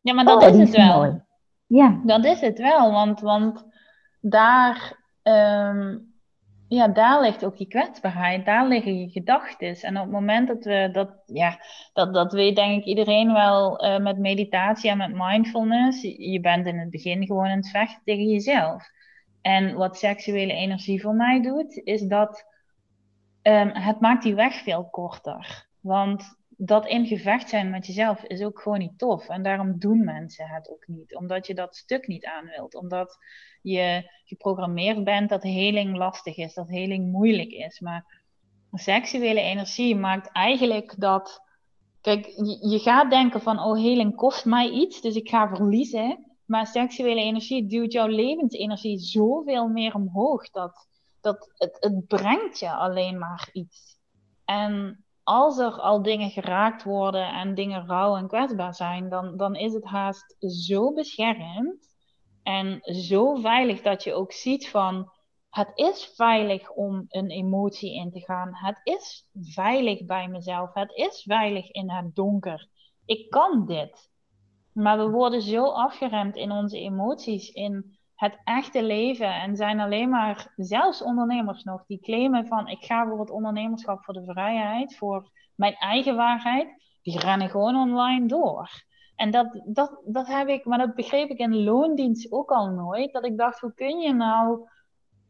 [0.00, 0.96] Ja, maar dat oh, is het wel.
[0.96, 1.20] Mooi.
[1.66, 2.00] Ja.
[2.04, 3.66] Dat is het wel, want, want
[4.20, 5.98] daar ehm,
[6.68, 9.76] ja, daar ligt ook je kwetsbaarheid, daar liggen je gedachten.
[9.76, 11.58] En op het moment dat we dat, ja,
[11.92, 16.02] dat, dat weet denk ik iedereen wel uh, met meditatie en met mindfulness.
[16.02, 18.90] Je bent in het begin gewoon aan het vechten tegen jezelf.
[19.42, 22.44] En wat seksuele energie voor mij doet, is dat
[23.42, 25.66] um, het maakt die weg veel korter.
[25.80, 29.28] Want dat in gevecht zijn met jezelf is ook gewoon niet tof.
[29.28, 31.16] En daarom doen mensen het ook niet.
[31.16, 32.74] Omdat je dat stuk niet aan wilt.
[32.74, 33.18] Omdat
[33.62, 37.80] je geprogrammeerd bent dat heling lastig is, dat heling moeilijk is.
[37.80, 38.24] Maar
[38.72, 41.44] seksuele energie maakt eigenlijk dat.
[42.00, 42.26] Kijk,
[42.60, 46.24] je, gaat denken van, oh, heling kost mij iets, dus ik ga verliezen.
[46.44, 50.50] Maar seksuele energie duwt jouw levensenergie zoveel meer omhoog.
[50.50, 50.88] Dat,
[51.20, 53.98] dat het, het brengt je alleen maar iets.
[54.44, 59.54] En als er al dingen geraakt worden en dingen rauw en kwetsbaar zijn, dan, dan
[59.54, 61.96] is het haast zo beschermd
[62.42, 65.10] en zo veilig dat je ook ziet van
[65.50, 68.50] het is veilig om een emotie in te gaan.
[68.52, 70.74] Het is veilig bij mezelf.
[70.74, 72.68] Het is veilig in het donker.
[73.04, 74.10] Ik kan dit.
[74.72, 79.34] Maar we worden zo afgeremd in onze emoties, in het echte leven.
[79.34, 84.04] En zijn alleen maar, zelfs ondernemers nog, die claimen van ik ga voor het ondernemerschap,
[84.04, 86.84] voor de vrijheid, voor mijn eigen waarheid.
[87.02, 88.84] Die rennen gewoon online door.
[89.16, 93.12] En dat, dat, dat heb ik, maar dat begreep ik in loondienst ook al nooit.
[93.12, 94.68] Dat ik dacht, hoe kun je nou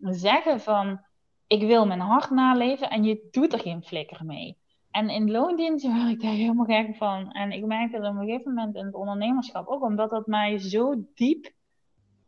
[0.01, 1.01] zeggen van
[1.47, 4.59] ik wil mijn hart naleven en je doet er geen flikker mee.
[4.91, 7.33] En in loondienst werd ik daar helemaal gek van.
[7.33, 10.59] En ik merkte dat op een gegeven moment in het ondernemerschap ook, omdat dat mij
[10.59, 11.55] zo diep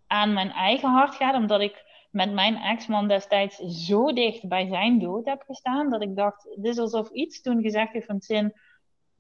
[0.09, 4.99] aan mijn eigen hart gaat, omdat ik met mijn ex-man destijds zo dicht bij zijn
[4.99, 8.53] dood heb gestaan, dat ik dacht, dit is alsof iets toen gezegd heeft van zin,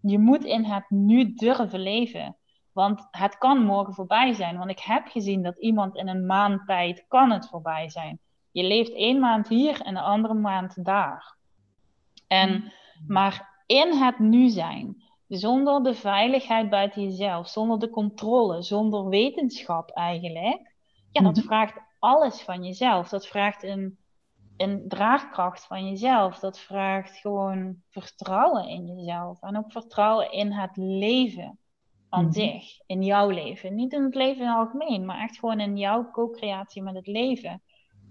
[0.00, 2.36] je moet in het nu durven leven.
[2.72, 4.58] Want het kan morgen voorbij zijn.
[4.58, 8.20] Want ik heb gezien dat iemand in een maand tijd kan het voorbij zijn.
[8.50, 11.36] Je leeft één maand hier en de andere maand daar.
[12.26, 12.72] En,
[13.06, 19.90] maar in het nu zijn, zonder de veiligheid buiten jezelf, zonder de controle, zonder wetenschap
[19.90, 20.67] eigenlijk,
[21.12, 21.44] ja, dat mhm.
[21.44, 23.08] vraagt alles van jezelf.
[23.08, 23.98] Dat vraagt een,
[24.56, 26.38] een draagkracht van jezelf.
[26.38, 29.42] Dat vraagt gewoon vertrouwen in jezelf.
[29.42, 31.58] En ook vertrouwen in het leven
[32.08, 32.32] aan mhm.
[32.32, 32.80] zich.
[32.86, 33.74] In jouw leven.
[33.74, 37.06] Niet in het leven in het algemeen, maar echt gewoon in jouw co-creatie met het
[37.06, 37.62] leven.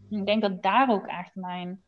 [0.09, 1.83] Ik denk dat daar ook echt mijn,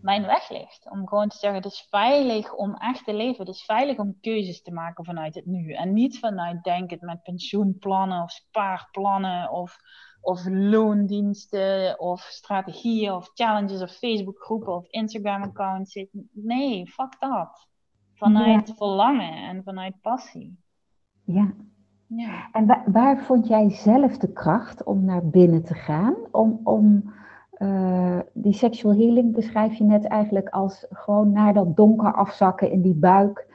[0.00, 0.90] mijn weg ligt.
[0.90, 3.46] Om gewoon te zeggen, het is veilig om echt te leven.
[3.46, 5.72] Het is veilig om keuzes te maken vanuit het nu.
[5.72, 9.76] En niet vanuit denken met pensioenplannen of spaarplannen of,
[10.24, 16.06] of loondiensten of strategieën of challenges of Facebookgroepen of Instagram accounts.
[16.32, 17.68] Nee, fuck dat.
[18.14, 20.58] Vanuit verlangen en vanuit passie.
[21.24, 21.52] Ja.
[22.06, 22.48] ja.
[22.52, 26.14] En waar, waar, vond jij zelf de kracht om naar binnen te gaan?
[26.30, 27.12] Om, om
[27.58, 32.82] uh, die sexual healing beschrijf je net eigenlijk als gewoon naar dat donker afzakken in
[32.82, 33.46] die buik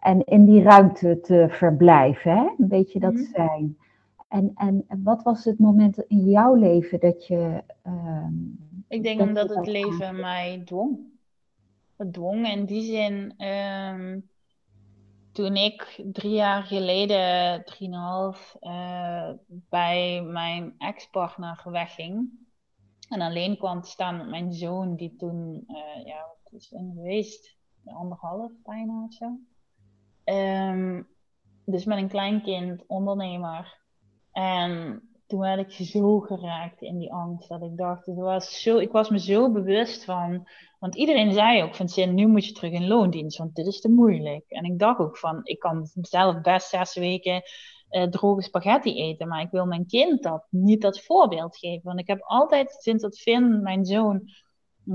[0.00, 2.36] en in die ruimte te verblijven.
[2.36, 2.48] Hè?
[2.58, 3.24] Een beetje dat mhm.
[3.24, 3.76] zijn.
[4.34, 7.62] En, en wat was het moment in jouw leven dat je.
[7.86, 8.26] Uh,
[8.88, 10.98] ik denk omdat het leven mij dwong.
[11.96, 13.44] Het dwong in die zin.
[13.46, 14.28] Um,
[15.32, 22.30] toen ik drie jaar geleden, drieënhalf, uh, bij mijn ex-partner wegging
[23.08, 26.92] en alleen kwam te staan met mijn zoon, die toen, uh, ja, wat is in
[26.94, 27.56] geweest?
[27.84, 29.38] Anderhalf bijna of zo.
[30.24, 31.06] Um,
[31.64, 33.82] dus met een kleinkind, ondernemer.
[34.34, 38.08] En toen werd ik zo geraakt in die angst dat ik dacht,
[38.42, 42.46] zo, ik was me zo bewust van, want iedereen zei ook van zin, nu moet
[42.46, 44.44] je terug in loondienst, want dit is te moeilijk.
[44.48, 47.42] En ik dacht ook van, ik kan zelf best zes weken
[47.90, 51.82] uh, droge spaghetti eten, maar ik wil mijn kind dat niet dat voorbeeld geven.
[51.82, 54.22] Want ik heb altijd, sinds dat Finn, mijn zoon,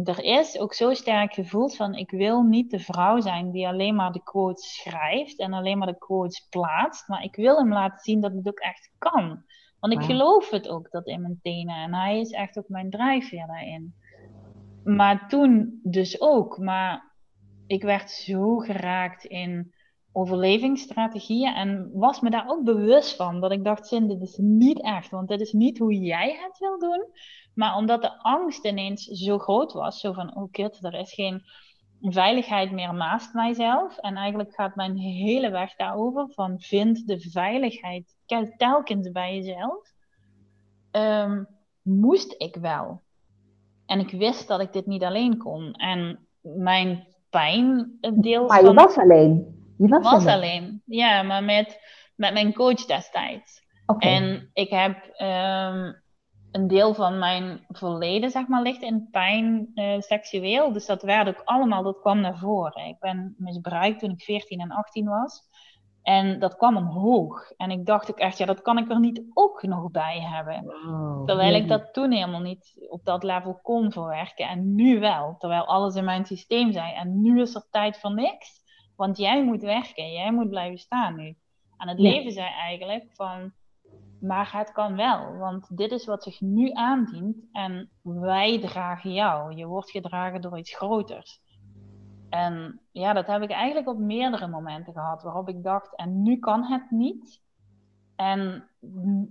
[0.04, 3.96] er is ook zo sterk gevoeld van, ik wil niet de vrouw zijn die alleen
[3.96, 8.00] maar de quotes schrijft en alleen maar de quotes plaatst, maar ik wil hem laten
[8.00, 9.44] zien dat het ook echt kan.
[9.80, 11.76] Want ik geloof het ook dat in mijn tenen.
[11.76, 13.94] En hij is echt ook mijn drijfveer daarin.
[14.84, 16.58] Maar toen dus ook.
[16.58, 17.12] Maar
[17.68, 19.74] ik werd zo geraakt in
[20.12, 21.54] overlevingsstrategieën.
[21.54, 23.42] En was me daar ook bewust van.
[23.42, 25.10] Dat ik dacht, Zin, dit is niet echt.
[25.10, 27.06] Want dit is niet hoe jij het wil doen.
[27.54, 30.00] Maar omdat de angst ineens zo groot was.
[30.00, 31.42] Zo van, oh kut, er is geen
[32.02, 33.98] veiligheid meer naast mijzelf.
[33.98, 36.32] En eigenlijk gaat mijn hele weg daarover.
[36.34, 38.16] Van vind de veiligheid
[38.58, 39.92] telkens bij jezelf,
[40.92, 41.48] um,
[41.82, 43.02] moest ik wel.
[43.86, 45.74] En ik wist dat ik dit niet alleen kon.
[45.74, 49.59] En mijn pijn, deel maar je was alleen.
[49.80, 50.82] Je was, was alleen.
[50.86, 51.80] Ja, maar met,
[52.16, 53.62] met mijn coach destijds.
[53.86, 54.16] Okay.
[54.16, 56.02] En ik heb um,
[56.52, 60.72] een deel van mijn verleden, zeg maar, ligt in pijn uh, seksueel.
[60.72, 62.88] Dus dat werd ook allemaal, dat kwam naar voren.
[62.88, 65.48] Ik ben misbruikt toen ik 14 en 18 was.
[66.02, 67.52] En dat kwam omhoog.
[67.58, 70.66] En ik dacht ook echt, ja, dat kan ik er niet ook nog bij hebben.
[71.26, 74.48] terwijl ik dat toen helemaal niet op dat level kon verwerken.
[74.48, 75.36] En nu wel.
[75.38, 76.94] Terwijl alles in mijn systeem zei.
[76.94, 78.62] En nu is er tijd voor niks.
[79.00, 81.36] Want jij moet werken, jij moet blijven staan nu.
[81.78, 83.52] En het leven zei eigenlijk van,
[84.22, 89.56] maar het kan wel, want dit is wat zich nu aandient en wij dragen jou.
[89.56, 91.42] Je wordt gedragen door iets groters.
[92.30, 96.38] En ja, dat heb ik eigenlijk op meerdere momenten gehad waarop ik dacht, en nu
[96.38, 97.42] kan het niet.
[98.16, 98.70] En,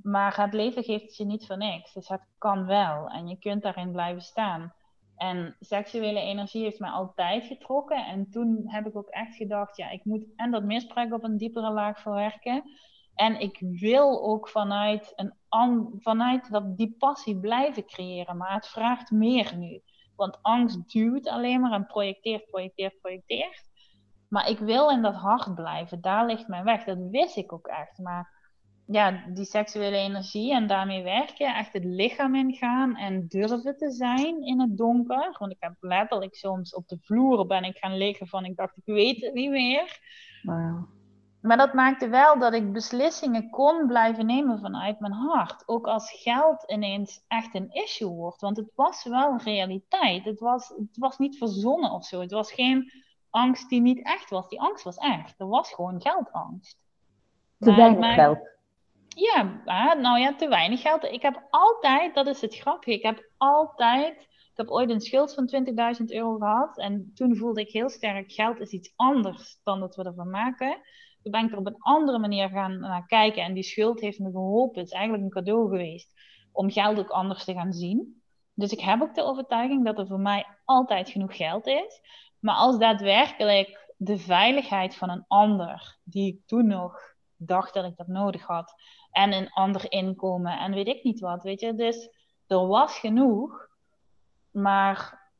[0.02, 1.92] maar het leven geeft je niet voor niks.
[1.92, 4.72] Dus het kan wel en je kunt daarin blijven staan.
[5.18, 8.06] En seksuele energie heeft mij altijd getrokken.
[8.06, 11.36] En toen heb ik ook echt gedacht, ja, ik moet en dat misbruik op een
[11.36, 12.62] diepere laag verwerken.
[13.14, 15.34] En ik wil ook vanuit, een,
[15.98, 18.36] vanuit dat, die passie blijven creëren.
[18.36, 19.82] Maar het vraagt meer nu.
[20.16, 23.68] Want angst duwt alleen maar en projecteert, projecteert, projecteert.
[24.28, 26.00] Maar ik wil in dat hart blijven.
[26.00, 26.84] Daar ligt mijn weg.
[26.84, 27.98] Dat wist ik ook echt.
[27.98, 28.37] Maar
[28.90, 34.42] ja, die seksuele energie en daarmee werken, echt het lichaam ingaan en durven te zijn
[34.42, 35.36] in het donker.
[35.38, 38.76] Want ik heb letterlijk soms op de vloer ben ik gaan liggen van ik dacht
[38.76, 40.00] ik weet het niet meer.
[40.42, 40.88] Wow.
[41.40, 45.62] Maar dat maakte wel dat ik beslissingen kon blijven nemen vanuit mijn hart.
[45.66, 48.40] Ook als geld ineens echt een issue wordt.
[48.40, 50.24] Want het was wel realiteit.
[50.24, 52.20] Het was, het was niet verzonnen of zo.
[52.20, 52.92] Het was geen
[53.30, 54.48] angst die niet echt was.
[54.48, 55.40] Die angst was echt.
[55.40, 56.78] Er was gewoon geldangst.
[57.58, 58.57] Te weinig geld.
[59.20, 59.62] Ja,
[59.94, 61.04] nou ja, te weinig geld.
[61.04, 65.34] Ik heb altijd, dat is het grappige, ik heb altijd, ik heb ooit een schuld
[65.34, 65.50] van
[66.00, 66.78] 20.000 euro gehad.
[66.78, 70.80] En toen voelde ik heel sterk, geld is iets anders dan dat we ervan maken.
[71.22, 73.42] Toen ben ik er op een andere manier gaan naar kijken.
[73.42, 74.78] En die schuld heeft me geholpen.
[74.78, 76.12] Het is eigenlijk een cadeau geweest
[76.52, 78.22] om geld ook anders te gaan zien.
[78.54, 82.00] Dus ik heb ook de overtuiging dat er voor mij altijd genoeg geld is.
[82.38, 87.96] Maar als daadwerkelijk de veiligheid van een ander, die ik toen nog dacht dat ik
[87.96, 88.74] dat nodig had,
[89.18, 91.74] en een ander inkomen en weet ik niet wat, weet je.
[91.74, 92.10] Dus
[92.46, 93.68] er was genoeg,
[94.50, 95.30] maar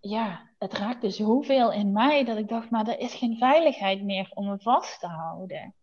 [0.00, 4.30] ja, het raakte zoveel in mij dat ik dacht, maar er is geen veiligheid meer
[4.34, 5.74] om me vast te houden.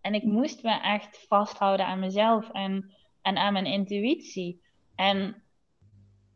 [0.00, 4.62] En ik moest me echt vasthouden aan mezelf en, en aan mijn intuïtie.
[4.94, 5.42] En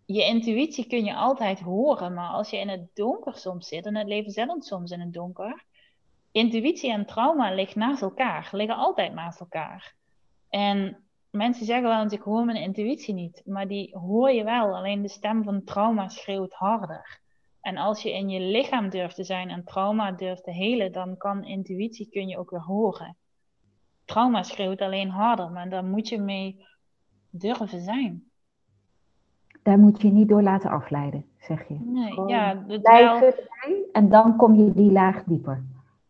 [0.04, 3.96] je intuïtie kun je altijd horen, maar als je in het donker soms zit, en
[3.96, 5.64] het leven zit soms in het donker,
[6.32, 9.94] intuïtie en trauma liggen naast elkaar, liggen altijd naast elkaar.
[10.54, 10.96] En
[11.30, 13.42] mensen zeggen wel eens, ik hoor mijn intuïtie niet.
[13.44, 14.76] Maar die hoor je wel.
[14.76, 17.20] Alleen de stem van trauma schreeuwt harder.
[17.60, 21.16] En als je in je lichaam durft te zijn en trauma durft te helen, dan
[21.16, 23.16] kan intuïtie kun je ook weer horen.
[24.04, 26.66] Trauma schreeuwt alleen harder, maar daar moet je mee
[27.30, 28.24] durven zijn.
[29.62, 31.78] Daar moet je niet door laten afleiden, zeg je.
[31.80, 33.32] Nee, ja, het wel...
[33.92, 35.64] en dan kom je die laag dieper.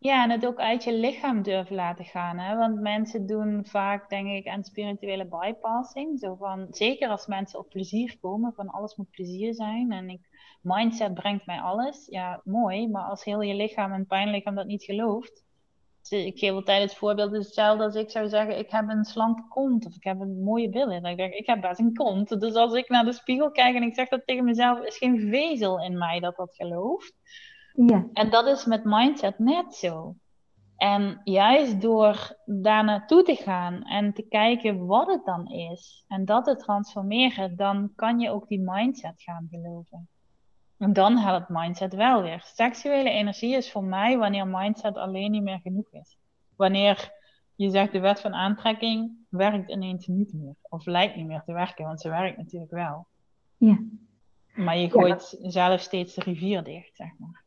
[0.07, 2.39] Ja, en het ook uit je lichaam durven laten gaan.
[2.39, 2.57] Hè?
[2.57, 6.19] Want mensen doen vaak, denk ik, aan spirituele bypassing.
[6.19, 9.93] Zo van, zeker als mensen op plezier komen, van alles moet plezier zijn.
[9.93, 10.21] En ik,
[10.63, 12.07] mindset brengt mij alles.
[12.07, 12.89] Ja, mooi.
[12.89, 15.45] Maar als heel je lichaam en pijnlichaam dat niet gelooft.
[16.09, 19.49] Ik geef altijd het voorbeeld, is hetzelfde als ik zou zeggen, ik heb een slanke
[19.49, 19.87] kont.
[19.87, 21.03] Of ik heb een mooie billen.
[21.03, 22.41] Dan denk ik, ik heb best een kont.
[22.41, 25.29] Dus als ik naar de spiegel kijk en ik zeg dat tegen mezelf, is geen
[25.31, 27.15] vezel in mij dat dat gelooft.
[27.77, 28.07] Ja.
[28.13, 30.15] En dat is met mindset net zo.
[30.77, 36.25] En juist door daar naartoe te gaan en te kijken wat het dan is en
[36.25, 40.09] dat te transformeren, dan kan je ook die mindset gaan geloven.
[40.79, 42.43] En dan helpt mindset wel weer.
[42.55, 46.19] Seksuele energie is voor mij wanneer mindset alleen niet meer genoeg is.
[46.57, 47.13] Wanneer
[47.55, 50.55] je zegt de wet van aantrekking werkt ineens niet meer.
[50.69, 53.07] Of lijkt niet meer te werken, want ze werkt natuurlijk wel.
[53.57, 53.79] Ja.
[54.55, 57.44] Maar je gooit zelf steeds de rivier dicht, zeg maar.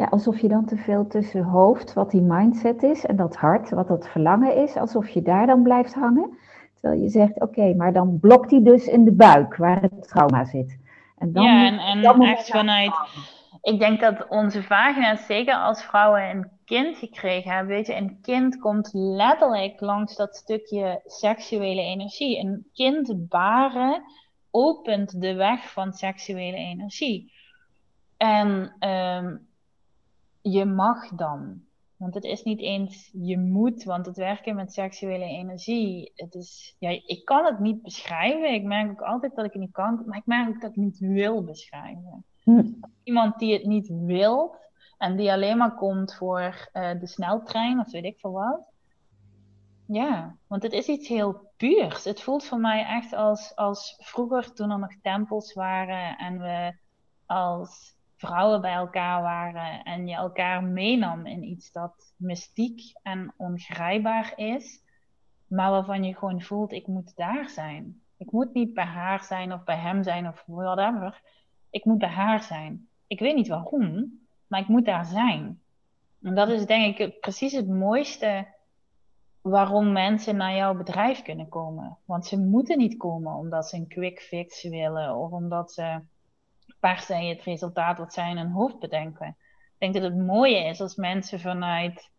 [0.00, 3.70] Ja, alsof je dan te veel tussen hoofd, wat die mindset is, en dat hart,
[3.70, 6.38] wat dat verlangen is, alsof je daar dan blijft hangen.
[6.74, 10.44] Terwijl je zegt, oké, maar dan blokt hij dus in de buik waar het trauma
[10.44, 10.78] zit.
[11.18, 12.92] En dan ja, en, en dan echt vanuit.
[13.62, 18.18] Ik denk dat onze vagina's, zeker als vrouwen een kind gekregen hebben, weet je, een
[18.22, 22.38] kind komt letterlijk langs dat stukje seksuele energie.
[22.38, 24.02] Een kind baren
[24.50, 27.32] opent de weg van seksuele energie.
[28.16, 29.48] En um,
[30.52, 31.62] je mag dan.
[31.96, 36.76] Want het is niet eens je moet, want het werken met seksuele energie, het is,
[36.78, 38.54] ja, ik kan het niet beschrijven.
[38.54, 40.76] Ik merk ook altijd dat ik het niet kan, maar ik merk ook dat ik
[40.76, 42.24] het niet wil beschrijven.
[42.42, 42.72] Hm.
[43.02, 44.56] Iemand die het niet wil
[44.98, 48.60] en die alleen maar komt voor uh, de sneltrein of weet ik veel wat.
[49.86, 52.04] Ja, want het is iets heel puurs.
[52.04, 56.74] Het voelt voor mij echt als, als vroeger toen er nog tempels waren en we
[57.26, 64.32] als vrouwen bij elkaar waren en je elkaar meenam in iets dat mystiek en ongrijpbaar
[64.36, 64.82] is,
[65.46, 68.02] maar waarvan je gewoon voelt, ik moet daar zijn.
[68.16, 71.22] Ik moet niet bij haar zijn of bij hem zijn of whatever.
[71.70, 72.88] Ik moet bij haar zijn.
[73.06, 75.60] Ik weet niet waarom, maar ik moet daar zijn.
[76.22, 78.46] En dat is denk ik precies het mooiste
[79.40, 81.98] waarom mensen naar jouw bedrijf kunnen komen.
[82.04, 86.00] Want ze moeten niet komen omdat ze een quick fix willen of omdat ze
[86.80, 89.28] per se het resultaat wat zij in hun hoofd bedenken.
[89.28, 92.10] Ik denk dat het mooie is als mensen vanuit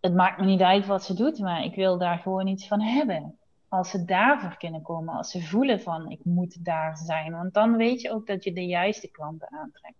[0.00, 2.80] het maakt me niet uit wat ze doet, maar ik wil daar gewoon iets van
[2.80, 3.38] hebben.
[3.68, 7.32] Als ze daarvoor kunnen komen, als ze voelen van ik moet daar zijn.
[7.32, 9.98] Want dan weet je ook dat je de juiste klanten aantrekt.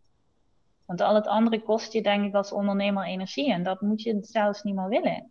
[0.85, 4.19] Want al het andere kost je denk ik als ondernemer energie en dat moet je
[4.21, 5.31] zelfs niet meer willen.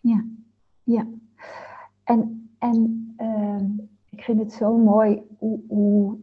[0.00, 0.24] Ja,
[0.82, 1.06] ja.
[2.04, 6.18] En, en uh, ik vind het zo mooi hoe, hoe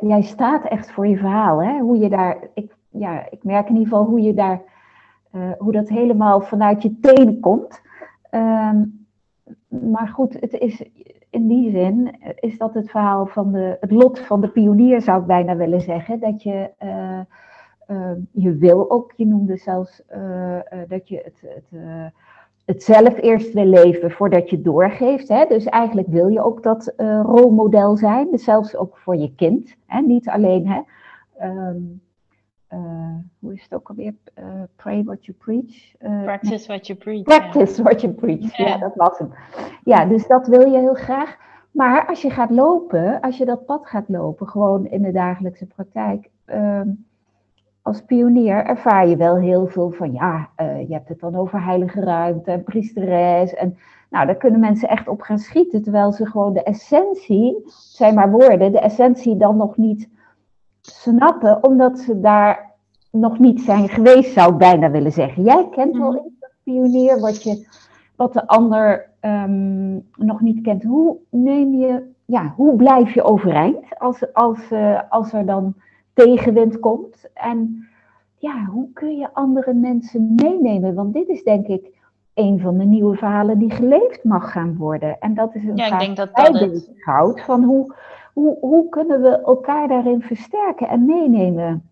[0.00, 1.62] jij, staat echt voor je verhaal.
[1.62, 1.78] Hè?
[1.78, 4.62] Hoe je daar, ik, ja, ik merk in ieder geval hoe je daar,
[5.32, 7.82] uh, hoe dat helemaal vanuit je tenen komt.
[8.30, 9.06] Um,
[9.68, 10.84] maar goed, het is
[11.30, 15.20] in die zin is dat het verhaal van de, het lot van de pionier, zou
[15.20, 16.20] ik bijna willen zeggen.
[16.20, 17.20] Dat je, uh,
[17.96, 20.02] uh, je wil ook, je noemde zelfs
[20.88, 21.80] dat je het, het
[22.68, 25.28] het zelf eerst wil leven voordat je doorgeeft.
[25.28, 25.44] Hè?
[25.48, 29.76] Dus eigenlijk wil je ook dat uh, rolmodel zijn, dus zelfs ook voor je kind.
[29.86, 30.00] Hè?
[30.00, 30.80] Niet alleen, hè?
[31.48, 32.00] Um,
[32.72, 34.14] uh, hoe is het ook alweer?
[34.38, 34.44] Uh,
[34.76, 35.96] pray what you preach.
[36.24, 37.22] practice what you preach.
[37.22, 37.84] Practice yeah.
[37.84, 38.66] what you preach, ja.
[38.66, 39.30] ja, dat was hem.
[39.84, 41.36] Ja, dus dat wil je heel graag.
[41.70, 45.66] Maar als je gaat lopen, als je dat pad gaat lopen, gewoon in de dagelijkse
[45.66, 47.06] praktijk, um,
[47.88, 51.64] als pionier ervaar je wel heel veel van, ja, uh, je hebt het dan over
[51.64, 53.54] heilige ruimte en priesteres.
[53.54, 53.76] En
[54.10, 58.30] nou, daar kunnen mensen echt op gaan schieten, terwijl ze gewoon de essentie, zijn maar
[58.30, 60.08] woorden, de essentie dan nog niet
[60.80, 62.74] snappen, omdat ze daar
[63.10, 65.42] nog niet zijn geweest, zou ik bijna willen zeggen.
[65.42, 67.66] Jij kent wel iets als pionier wat, je,
[68.16, 70.82] wat de ander um, nog niet kent.
[70.82, 75.74] Hoe neem je, ja, hoe blijf je overeind als, als, uh, als er dan
[76.24, 77.30] tegenwind komt.
[77.34, 77.88] En
[78.38, 80.94] ja, hoe kun je andere mensen meenemen?
[80.94, 81.96] Want dit is denk ik
[82.34, 85.18] een van de nieuwe verhalen die geleefd mag gaan worden.
[85.20, 86.92] En dat is een ja, ik denk dat dat het...
[86.98, 87.94] houdt van hoe,
[88.32, 91.88] hoe, hoe kunnen we elkaar daarin versterken en meenemen?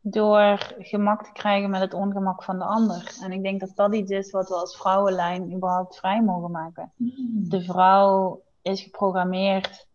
[0.00, 3.18] Door gemak te krijgen met het ongemak van de ander.
[3.22, 6.92] En ik denk dat dat iets is wat we als vrouwenlijn überhaupt vrij mogen maken.
[6.96, 7.10] Mm.
[7.48, 9.86] De vrouw is geprogrammeerd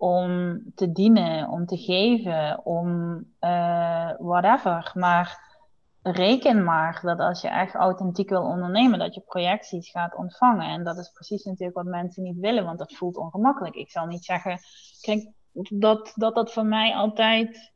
[0.00, 4.92] om te dienen, om te geven, om uh, whatever.
[4.94, 5.48] Maar
[6.02, 10.68] reken maar dat als je echt authentiek wil ondernemen, dat je projecties gaat ontvangen.
[10.68, 13.74] En dat is precies natuurlijk wat mensen niet willen, want dat voelt ongemakkelijk.
[13.74, 14.58] Ik zal niet zeggen,
[15.00, 15.30] kijk,
[15.68, 17.72] dat dat, dat voor mij altijd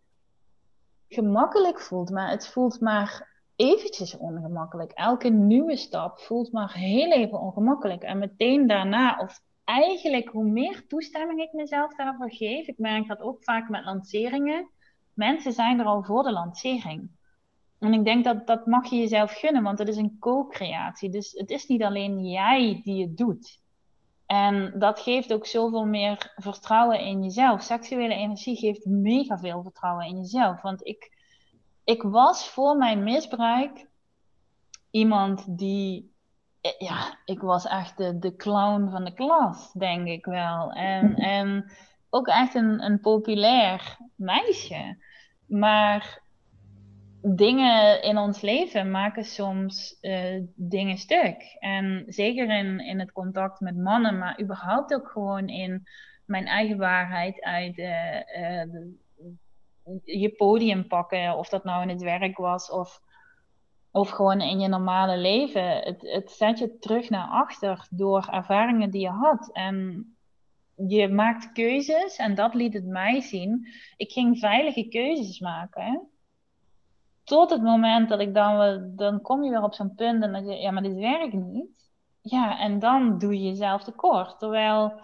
[1.08, 4.92] gemakkelijk voelt, maar het voelt maar eventjes ongemakkelijk.
[4.92, 8.02] Elke nieuwe stap voelt maar heel even ongemakkelijk.
[8.02, 13.20] En meteen daarna, of eigenlijk hoe meer toestemming ik mezelf daarvoor geef, ik merk dat
[13.20, 14.70] ook vaak met lanceringen,
[15.12, 17.11] mensen zijn er al voor de lancering.
[17.79, 21.11] En ik denk dat dat mag je jezelf gunnen, want het is een co-creatie.
[21.11, 23.62] Dus het is niet alleen jij die het doet.
[24.27, 27.62] En dat geeft ook zoveel meer vertrouwen in jezelf.
[27.62, 30.62] Seksuele energie geeft mega veel vertrouwen in jezelf.
[30.62, 31.12] Want ik,
[31.85, 33.88] ik was voor mijn misbruik
[34.90, 36.13] iemand die
[36.79, 40.72] ja, ik was echt de, de clown van de klas, denk ik wel.
[40.72, 41.72] En, en
[42.11, 44.96] ook echt een, een populair meisje.
[45.46, 46.22] Maar
[47.22, 51.57] dingen in ons leven maken soms uh, dingen stuk.
[51.59, 55.88] En zeker in, in het contact met mannen, maar überhaupt ook gewoon in
[56.24, 58.96] mijn eigen waarheid uit uh, uh, de,
[60.05, 61.37] je podium pakken.
[61.37, 63.00] Of dat nou in het werk was of
[63.94, 65.76] of gewoon in je normale leven.
[65.76, 69.50] Het, het zet je terug naar achter door ervaringen die je had.
[69.52, 70.07] En
[70.76, 73.66] je maakt keuzes en dat liet het mij zien.
[73.96, 76.09] Ik ging veilige keuzes maken.
[77.24, 80.44] Tot het moment dat ik dan, dan kom je weer op zo'n punt en dan
[80.44, 81.90] zeg je, ja, maar dit werkt niet.
[82.20, 84.38] Ja, en dan doe je jezelf tekort.
[84.38, 85.00] Terwijl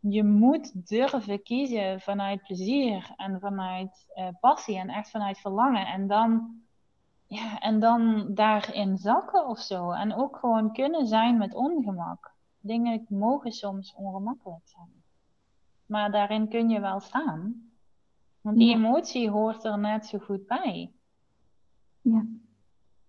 [0.00, 5.86] je moet durven kiezen vanuit plezier en vanuit uh, passie en echt vanuit verlangen.
[5.86, 6.62] En dan
[7.34, 9.90] ja, en dan daarin zakken of zo.
[9.90, 12.32] En ook gewoon kunnen zijn met ongemak.
[12.60, 15.02] Dingen mogen soms ongemakkelijk zijn.
[15.86, 17.70] Maar daarin kun je wel staan.
[18.40, 20.92] Want die emotie hoort er net zo goed bij.
[22.00, 22.26] Ja.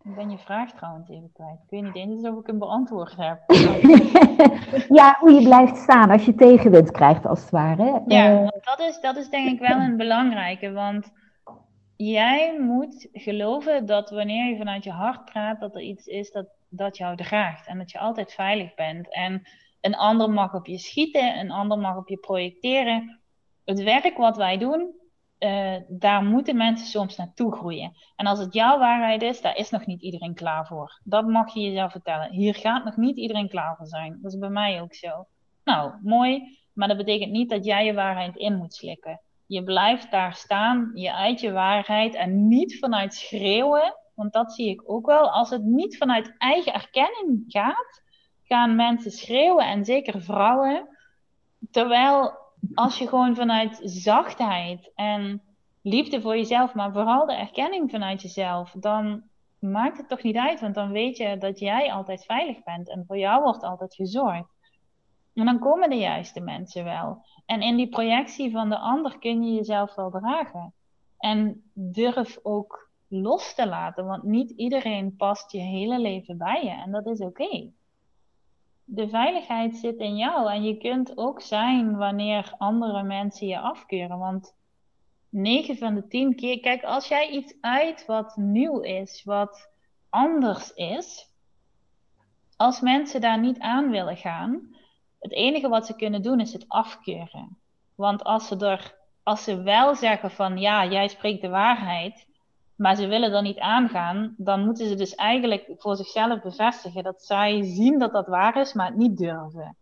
[0.03, 1.59] Ik ben je vraag trouwens even kwijt.
[1.63, 3.39] Ik weet niet eens of ik hem beantwoord heb.
[4.99, 8.03] ja, hoe je blijft staan als je tegenwind krijgt, als het ware.
[8.07, 10.71] Ja, uh, dat, is, dat is denk ik wel een belangrijke.
[10.71, 11.11] Want
[11.97, 16.47] jij moet geloven dat wanneer je vanuit je hart praat, dat er iets is dat,
[16.69, 19.13] dat jou draagt en dat je altijd veilig bent.
[19.13, 19.47] En
[19.81, 23.19] een ander mag op je schieten, een ander mag op je projecteren.
[23.65, 24.93] Het werk wat wij doen,
[25.39, 27.93] uh, daar moeten mensen soms naartoe groeien.
[28.15, 30.99] En als het jouw waarheid is, daar is nog niet iedereen klaar voor.
[31.03, 32.31] Dat mag je jezelf vertellen.
[32.31, 34.19] Hier gaat nog niet iedereen klaar voor zijn.
[34.21, 35.27] Dat is bij mij ook zo.
[35.63, 39.21] Nou, mooi, maar dat betekent niet dat jij je waarheid in moet slikken.
[39.47, 44.69] Je blijft daar staan, je uit je waarheid en niet vanuit schreeuwen, want dat zie
[44.69, 45.31] ik ook wel.
[45.31, 48.03] Als het niet vanuit eigen erkenning gaat,
[48.43, 50.87] gaan mensen schreeuwen en zeker vrouwen.
[51.71, 52.37] Terwijl
[52.73, 55.41] als je gewoon vanuit zachtheid en
[55.81, 59.23] liefde voor jezelf, maar vooral de erkenning vanuit jezelf, dan
[59.59, 63.03] maakt het toch niet uit, want dan weet je dat jij altijd veilig bent en
[63.07, 64.53] voor jou wordt altijd gezorgd.
[65.33, 67.25] En dan komen de juiste mensen wel.
[67.45, 70.73] En in die projectie van de ander kun je jezelf wel dragen.
[71.17, 76.71] En durf ook los te laten, want niet iedereen past je hele leven bij je
[76.71, 77.71] en dat is oké
[78.85, 80.51] de veiligheid zit in jou.
[80.51, 84.17] En je kunt ook zijn wanneer andere mensen je afkeuren.
[84.17, 84.55] Want
[85.29, 89.69] 9 van de 10 keer, kijk, als jij iets uit wat nieuw is, wat
[90.09, 91.33] anders is,
[92.57, 94.75] als mensen daar niet aan willen gaan,
[95.26, 97.57] het enige wat ze kunnen doen is het afkeuren.
[97.95, 102.28] Want als ze, er, als ze wel zeggen van ja, jij spreekt de waarheid,
[102.76, 107.23] maar ze willen er niet aangaan, dan moeten ze dus eigenlijk voor zichzelf bevestigen dat
[107.23, 109.78] zij zien dat dat waar is, maar het niet durven.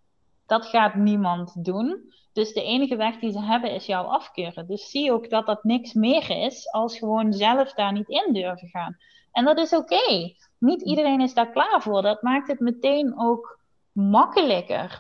[0.46, 2.14] Dat gaat niemand doen.
[2.34, 4.68] Dus de enige weg die ze hebben is jou afkeuren.
[4.68, 8.68] Dus zie ook dat dat niks meer is als gewoon zelf daar niet in durven
[8.68, 8.98] gaan.
[9.32, 10.34] En dat is oké.
[10.60, 12.02] Niet iedereen is daar klaar voor.
[12.02, 13.62] Dat maakt het meteen ook
[13.94, 14.98] makkelijker.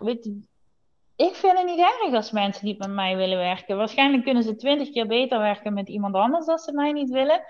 [1.15, 3.77] Ik vind het niet erg als mensen niet met mij willen werken.
[3.77, 7.41] Waarschijnlijk kunnen ze twintig keer beter werken met iemand anders als ze mij niet willen.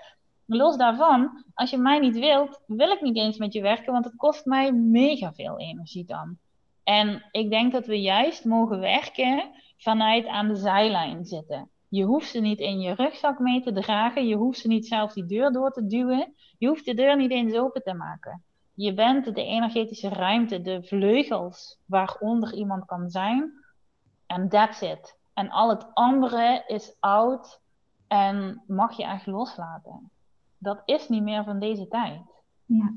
[0.46, 4.04] Los daarvan, als je mij niet wilt, wil ik niet eens met je werken, want
[4.04, 6.38] het kost mij mega veel energie dan.
[6.82, 11.68] En ik denk dat we juist mogen werken vanuit aan de zijlijn zitten.
[11.88, 14.26] Je hoeft ze niet in je rugzak mee te dragen.
[14.26, 16.34] Je hoeft ze niet zelf die deur door te duwen.
[16.58, 18.42] Je hoeft de deur niet eens open te maken.
[18.74, 23.52] Je bent de energetische ruimte, de vleugels waaronder iemand kan zijn.
[24.26, 25.18] En that's it.
[25.34, 27.60] En al het andere is oud
[28.06, 30.10] en mag je echt loslaten
[30.64, 32.22] dat is niet meer van deze tijd.
[32.64, 32.94] Ja.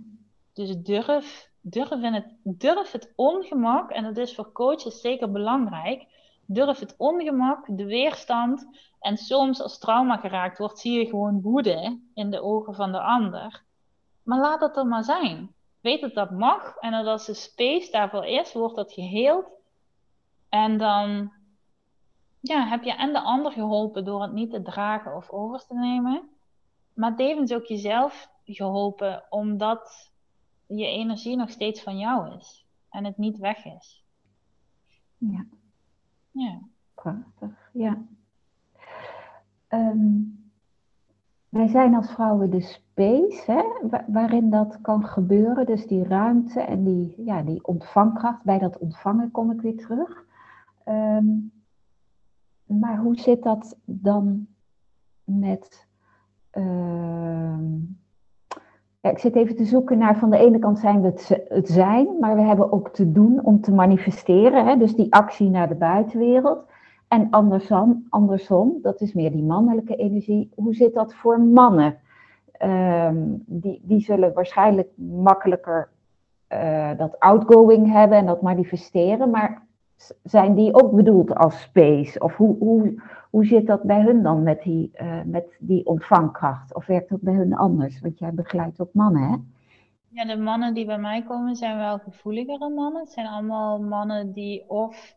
[0.54, 6.08] Dus durf, durf, in het, durf het ongemak, en dat is voor coaches zeker belangrijk,
[6.46, 8.68] durf het ongemak, de weerstand,
[9.00, 13.02] en soms als trauma geraakt wordt, zie je gewoon woede in de ogen van de
[13.02, 13.64] ander.
[14.24, 15.56] Maar laat dat er maar zijn.
[15.88, 19.52] Weet dat dat mag en dat als de space daarvoor is, wordt dat geheeld.
[20.50, 21.32] En dan
[22.42, 25.74] ja, heb je en de ander geholpen door het niet te dragen of over te
[25.74, 26.30] nemen
[26.98, 30.12] maar tevens ook jezelf geholpen, omdat
[30.66, 34.04] je energie nog steeds van jou is en het niet weg is.
[35.18, 35.46] Ja.
[36.32, 36.60] Ja.
[36.94, 38.06] Prachtig, ja.
[39.68, 40.22] Ehm,
[41.58, 43.64] wij zijn als vrouwen de space hè,
[44.08, 45.66] waarin dat kan gebeuren.
[45.66, 48.44] Dus die ruimte en die, ja, die ontvangkracht.
[48.44, 50.26] Bij dat ontvangen kom ik weer terug.
[50.84, 51.26] Ehm,
[52.66, 54.48] maar hoe zit dat dan
[55.24, 55.88] met
[56.58, 57.76] Ehm,
[59.02, 62.08] ik zit even te zoeken naar, van de ene kant zijn we het, het zijn,
[62.20, 64.66] maar we hebben ook te doen om te manifesteren.
[64.66, 64.78] Hè?
[64.78, 66.66] Dus die actie naar de buitenwereld.
[67.08, 70.52] En andersom, andersom, dat is meer die mannelijke energie.
[70.56, 71.98] Hoe zit dat voor mannen?
[72.52, 75.90] Ehm, die, die zullen waarschijnlijk makkelijker
[76.54, 79.30] uh, dat outgoing hebben en dat manifesteren.
[79.30, 79.66] Maar
[80.24, 82.20] zijn die ook bedoeld als space?
[82.20, 86.76] Of hoe, hoe, hoe zit dat bij hun dan met die, uh, met die ontvangkracht?
[86.76, 88.02] Of werkt dat bij hun anders?
[88.02, 89.36] Want jij begeleidt ook mannen, hè?
[90.10, 93.02] Ja, de mannen die bij mij komen zijn wel gevoeligere mannen.
[93.02, 95.16] Het zijn allemaal mannen die of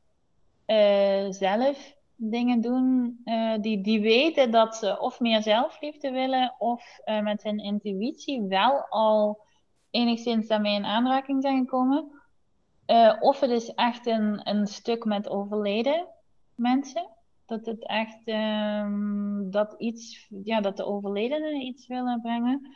[0.70, 7.00] uh, zelf dingen doen, uh, die, die weten dat ze of meer zelfliefde willen, of
[7.22, 9.42] met hun intuïtie wel al
[9.90, 12.10] enigszins daarmee in aanraking zijn gekomen.
[13.20, 16.06] of het is echt een, een stuk met overleden
[16.54, 17.08] mensen
[17.50, 22.74] dat het echt um, dat iets, ja, dat de overledene iets willen brengen.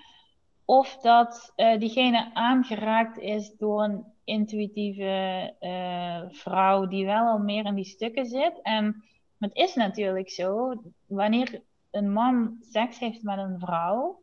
[0.64, 7.64] Of dat uh, diegene aangeraakt is door een intuïtieve uh, vrouw die wel al meer
[7.64, 8.60] in die stukken zit.
[8.62, 9.04] En
[9.38, 10.74] het is natuurlijk zo,
[11.06, 14.22] wanneer een man seks heeft met een vrouw,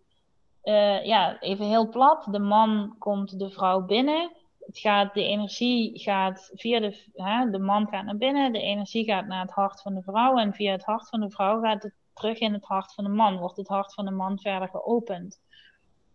[0.63, 4.31] uh, ja, even heel plat, de man komt de vrouw binnen
[4.65, 9.05] het gaat, de energie gaat via de, hè, de man gaat naar binnen, de energie
[9.05, 11.83] gaat naar het hart van de vrouw en via het hart van de vrouw gaat
[11.83, 14.69] het terug in het hart van de man, wordt het hart van de man verder
[14.69, 15.39] geopend.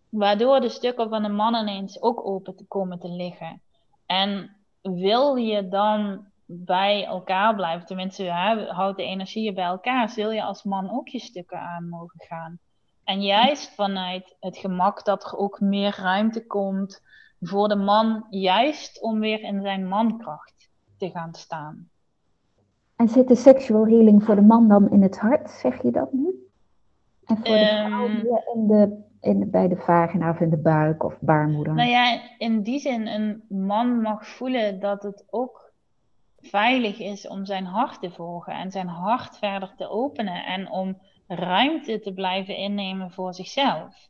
[0.08, 3.62] Waardoor de stukken van de man ineens ook open te komen te liggen.
[4.06, 8.30] En wil je dan bij elkaar blijven, tenminste
[8.68, 12.58] houdt de energieën bij elkaar, zul je als man ook je stukken aan mogen gaan.
[13.04, 17.02] En juist vanuit het gemak dat er ook meer ruimte komt
[17.40, 21.88] voor de man, juist om weer in zijn mankracht te gaan staan.
[22.96, 26.12] En zit de sexual healing voor de man dan in het hart, zeg je dat
[26.12, 26.48] nu?
[27.24, 31.04] En voor de vrouw ehm, in de, in bij de vagina of in de buik
[31.04, 31.74] of baarmoeder?
[31.74, 35.72] Nou ja, in die zin, een man mag voelen dat het ook
[36.40, 40.98] veilig is om zijn hart te volgen en zijn hart verder te openen en om
[41.26, 44.08] ruimte te blijven innemen voor zichzelf.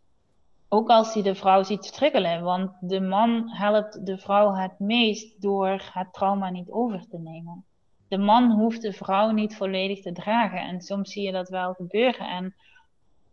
[0.68, 5.42] Ook als hij de vrouw ziet struggelen, want de man helpt de vrouw het meest
[5.42, 7.64] door het trauma niet over te nemen.
[8.08, 11.74] De man hoeft de vrouw niet volledig te dragen en soms zie je dat wel
[11.74, 12.54] gebeuren en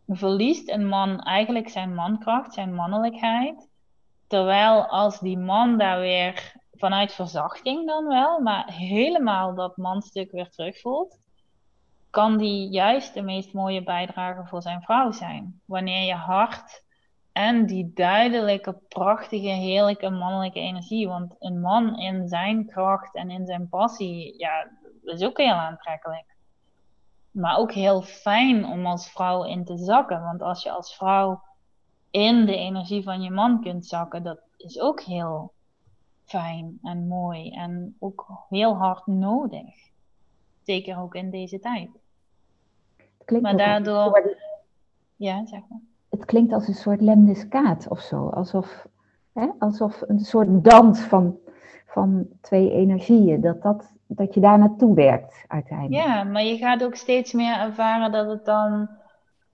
[0.07, 3.69] verliest een man eigenlijk zijn mankracht, zijn mannelijkheid.
[4.27, 10.49] Terwijl als die man daar weer vanuit verzachting dan wel, maar helemaal dat manstuk weer
[10.49, 11.19] terugvoelt,
[12.09, 15.61] kan die juist de meest mooie bijdrage voor zijn vrouw zijn.
[15.65, 16.83] Wanneer je hart
[17.31, 21.07] en die duidelijke, prachtige, heerlijke mannelijke energie.
[21.07, 24.67] Want een man in zijn kracht en in zijn passie, ja,
[25.03, 26.32] dat is ook heel aantrekkelijk.
[27.33, 30.23] Maar ook heel fijn om als vrouw in te zakken.
[30.23, 31.41] Want als je als vrouw
[32.09, 35.53] in de energie van je man kunt zakken, dat is ook heel
[36.25, 37.51] fijn en mooi.
[37.51, 39.91] En ook heel hard nodig.
[40.63, 41.89] Zeker ook in deze tijd.
[42.97, 44.37] Het klinkt maar daardoor.
[45.15, 45.81] Ja, zeg maar.
[46.09, 48.29] Het klinkt als een soort lemniskaat of zo.
[48.29, 48.87] Alsof,
[49.33, 51.37] hè, alsof een soort dans van,
[51.93, 53.41] van twee energieën.
[53.41, 56.05] Dat dat dat je daar naartoe werkt uiteindelijk.
[56.05, 58.89] Ja, maar je gaat ook steeds meer ervaren dat het dan,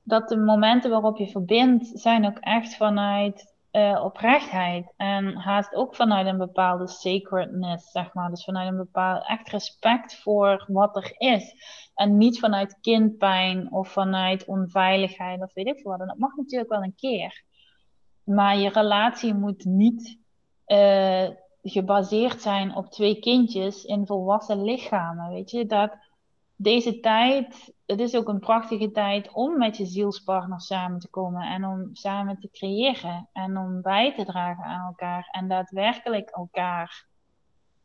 [0.03, 4.93] dat de momenten waarop je verbindt, zijn ook echt vanuit uh, oprechtheid.
[4.97, 8.29] En haast ook vanuit een bepaalde sacredness, zeg maar.
[8.29, 11.53] Dus vanuit een bepaald echt respect voor wat er is.
[11.95, 15.99] En niet vanuit kindpijn of vanuit onveiligheid of weet ik veel wat.
[15.99, 17.43] En dat mag natuurlijk wel een keer.
[18.23, 20.17] Maar je relatie moet niet
[20.67, 21.27] uh,
[21.63, 25.29] gebaseerd zijn op twee kindjes in volwassen lichamen.
[25.29, 25.97] Weet je, dat
[26.55, 31.41] deze tijd, het is ook een prachtige tijd om met je zielspartner samen te komen
[31.41, 37.07] en om samen te creëren en om bij te dragen aan elkaar en daadwerkelijk elkaar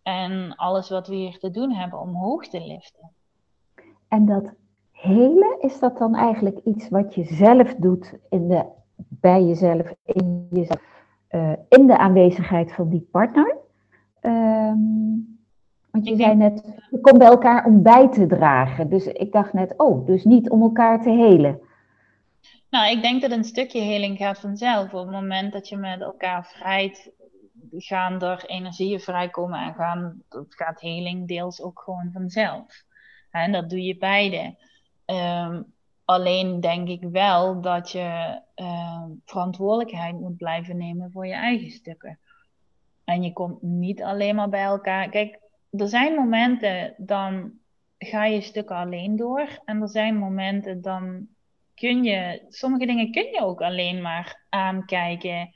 [0.02, 3.10] en alles wat we hier te doen hebben omhoog te liften.
[4.08, 4.52] En dat
[4.90, 8.64] hele, is dat dan eigenlijk iets wat je zelf doet in de,
[8.96, 10.82] bij jezelf, in, jezelf,
[11.30, 13.62] uh, in de aanwezigheid van die partner?
[14.26, 15.38] Um,
[15.90, 18.88] want je zei net, je komt bij elkaar om bij te dragen.
[18.90, 21.60] Dus ik dacht net, oh, dus niet om elkaar te helen.
[22.70, 24.94] Nou, ik denk dat een stukje heling gaat vanzelf.
[24.94, 27.12] Op het moment dat je met elkaar vrijt,
[27.76, 32.84] gaan er energieën vrijkomen en gaan, dat gaat heling deels ook gewoon vanzelf.
[33.30, 34.56] En dat doe je beide.
[35.06, 35.72] Um,
[36.04, 42.18] alleen denk ik wel dat je um, verantwoordelijkheid moet blijven nemen voor je eigen stukken.
[43.04, 45.08] En je komt niet alleen maar bij elkaar.
[45.08, 45.40] Kijk,
[45.70, 47.52] er zijn momenten dan
[47.98, 49.48] ga je stukken alleen door.
[49.64, 51.28] En er zijn momenten dan
[51.74, 55.54] kun je, sommige dingen kun je ook alleen maar aankijken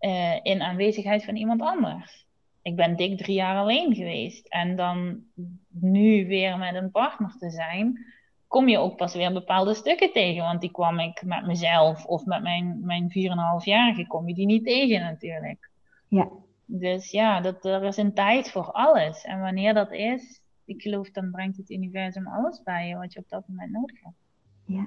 [0.00, 2.26] uh, in aanwezigheid van iemand anders.
[2.62, 4.48] Ik ben dik drie jaar alleen geweest.
[4.48, 5.22] En dan
[5.68, 8.06] nu weer met een partner te zijn,
[8.46, 10.42] kom je ook pas weer bepaalde stukken tegen.
[10.42, 14.64] Want die kwam ik met mezelf of met mijn, mijn 4,5-jarige, kom je die niet
[14.64, 15.70] tegen natuurlijk.
[16.08, 16.28] Ja.
[16.74, 19.24] Dus ja, dat, er is een tijd voor alles.
[19.24, 23.18] En wanneer dat is, ik geloof, dan brengt het universum alles bij je wat je
[23.18, 24.16] op dat moment nodig hebt.
[24.64, 24.86] Ja.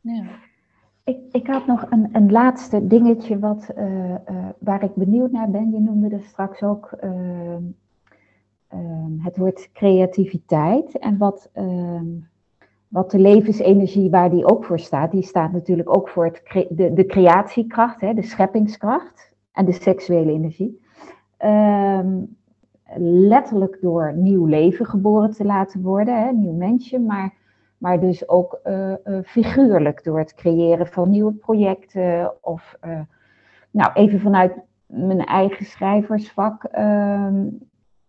[0.00, 0.24] ja.
[1.04, 5.50] Ik, ik had nog een, een laatste dingetje wat, uh, uh, waar ik benieuwd naar
[5.50, 5.70] ben.
[5.70, 7.56] Je noemde er straks ook uh,
[9.18, 10.98] het woord creativiteit.
[10.98, 12.06] En wat, ehm,
[12.88, 16.92] wat de levensenergie waar die ook voor staat, die staat natuurlijk ook voor het, de,
[16.92, 20.80] de creatiekracht, hè, de scheppingskracht en de seksuele energie.
[21.36, 22.24] Ehm,
[22.98, 27.34] letterlijk door nieuw leven geboren te laten worden, hè, nieuw mensje, maar,
[27.78, 32.32] maar dus ook uh, uh, figuurlijk door het creëren van nieuwe projecten.
[32.40, 33.00] Of, uh,
[33.70, 34.54] nou, even vanuit
[34.86, 37.48] mijn eigen schrijversvak ehm,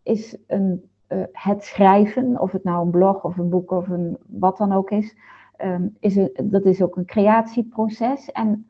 [0.03, 0.89] is een,
[1.31, 4.91] het schrijven, of het nou een blog of een boek of een, wat dan ook
[4.91, 5.15] is,
[5.63, 8.31] um, is een, dat is ook een creatieproces.
[8.31, 8.67] En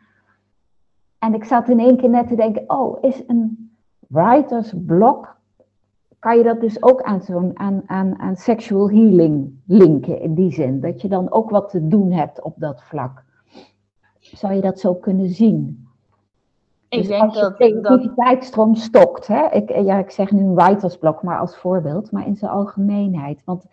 [1.20, 3.72] en ik zat in één keer net te denken, oh, is een
[4.07, 5.36] writer's block,
[6.20, 10.51] kan je dat dus ook aan, zo'n, aan, aan, aan sexual healing linken in die
[10.51, 10.80] zin?
[10.80, 13.24] Dat je dan ook wat te doen hebt op dat vlak.
[14.20, 15.88] Zou je dat zo kunnen zien?
[16.89, 19.45] Ik dus denk als je dat- creativiteitsstroom stokt, hè?
[19.51, 23.41] Ik, ja, ik zeg nu een writersblok maar als voorbeeld, maar in zijn algemeenheid.
[23.45, 23.65] Want,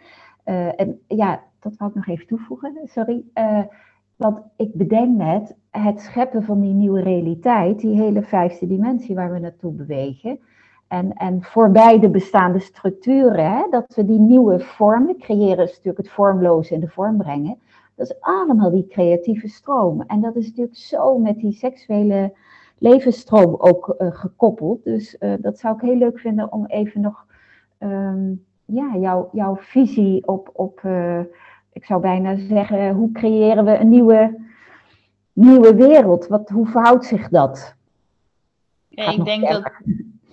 [0.45, 3.24] eh, en ja, dat wou ik nog even toevoegen, sorry.
[3.32, 3.61] Eh,
[4.17, 9.33] want ik bedenk net, het scheppen van die nieuwe realiteit, die hele vijfde dimensie waar
[9.33, 10.39] we naartoe bewegen,
[10.89, 15.99] en, en voorbij de bestaande structuren, hè, dat we die nieuwe vormen creëren, is natuurlijk
[15.99, 17.59] het vormloze in de vorm brengen.
[17.95, 20.03] Dat is allemaal die creatieve stroom.
[20.07, 22.33] En dat is natuurlijk zo met die seksuele
[22.79, 24.85] levensstroom ook eh, gekoppeld.
[24.85, 27.27] Dus eh, dat zou ik heel leuk vinden om even nog
[27.79, 28.33] ehm,
[28.65, 31.21] ja, jouw, jouw visie op, op eh,
[31.75, 34.41] ik zou bijna zeggen, hoe creëren we een nieuwe,
[35.33, 36.27] nieuwe wereld?
[36.27, 37.75] Wat, hoe verhoudt zich dat?
[38.89, 39.70] Ja, ik denk dat.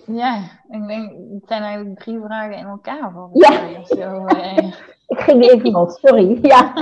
[0.06, 0.36] Ja,
[0.70, 3.60] ik denk, het zijn eigenlijk drie vragen in elkaar volgens Ja.
[3.60, 4.26] mij zo.
[4.26, 4.72] eh.
[5.12, 6.38] Ik ging even los, sorry.
[6.42, 6.72] Ja.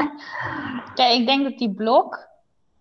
[0.94, 2.28] Kijk, ik denk dat die blok,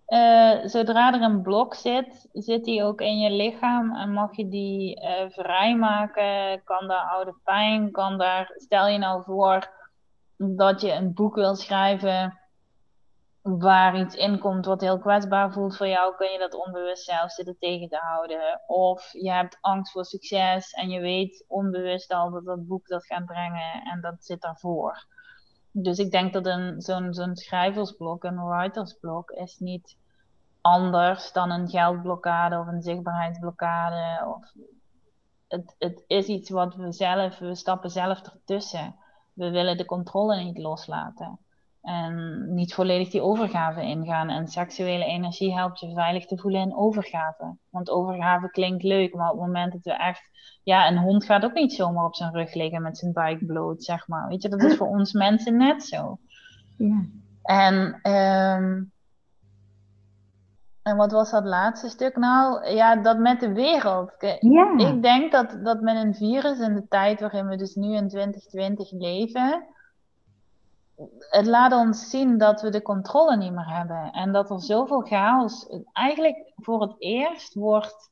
[0.05, 4.49] eh, zodra er een blok zit, zit die ook in je lichaam en mag je
[4.49, 6.61] die eh, vrijmaken.
[6.63, 9.69] Kan daar oude pijn, kan daar, stel je nou voor
[10.39, 12.39] dat je een boek wil schrijven
[13.41, 17.31] waar iets in komt wat heel kwetsbaar voelt voor jou, kun je dat onbewust zelf
[17.31, 18.61] zitten tegen te houden.
[18.67, 23.05] Of je hebt angst voor succes en je weet onbewust al dat dat boek dat
[23.05, 25.05] gaat brengen en dat zit daarvoor.
[25.71, 29.97] Dus ik denk dat een, zo'n, zo'n schrijversblok, een writersblok, is niet
[30.61, 34.25] anders dan een geldblokkade of een zichtbaarheidsblokkade.
[34.35, 34.53] Of
[35.47, 38.95] het, het is iets wat we zelf, we stappen zelf ertussen.
[39.39, 41.39] We willen de controle niet loslaten.
[41.81, 44.29] En niet volledig die overgave ingaan.
[44.29, 47.55] En seksuele energie helpt je veilig te voelen in overgave.
[47.69, 50.23] Want overgave klinkt leuk, maar op het moment dat we echt.
[50.63, 53.83] Ja, een hond gaat ook niet zomaar op zijn rug liggen met zijn buik bloot,
[53.83, 54.27] zeg maar.
[54.27, 56.17] Weet je, dat is voor ons mensen net zo.
[56.77, 57.05] Ja.
[57.43, 58.83] En, ehm,
[60.89, 62.69] en wat was dat laatste stuk nou?
[62.69, 64.11] Ja, dat met de wereld.
[64.39, 64.77] Ja.
[64.77, 68.07] Ik denk dat, dat met een virus in de tijd waarin we dus nu in
[68.07, 69.67] 2020 leven,
[71.29, 74.11] het laat ons zien dat we de controle niet meer hebben.
[74.11, 78.11] En dat er zoveel chaos eigenlijk voor het eerst wordt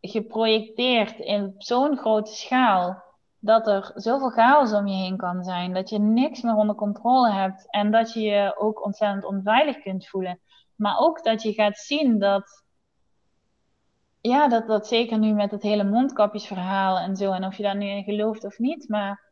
[0.00, 3.02] geprojecteerd in zo'n grote schaal.
[3.38, 5.74] Dat er zoveel chaos om je heen kan zijn.
[5.74, 7.70] Dat je niks meer onder controle hebt.
[7.70, 10.40] En dat je je ook ontzettend onveilig kunt voelen.
[10.82, 12.64] Maar ook dat je gaat zien dat.
[14.20, 17.32] Ja, dat, dat zeker nu met het hele mondkapjesverhaal en zo.
[17.32, 18.88] En of je daar nu in gelooft of niet.
[18.88, 19.30] Maar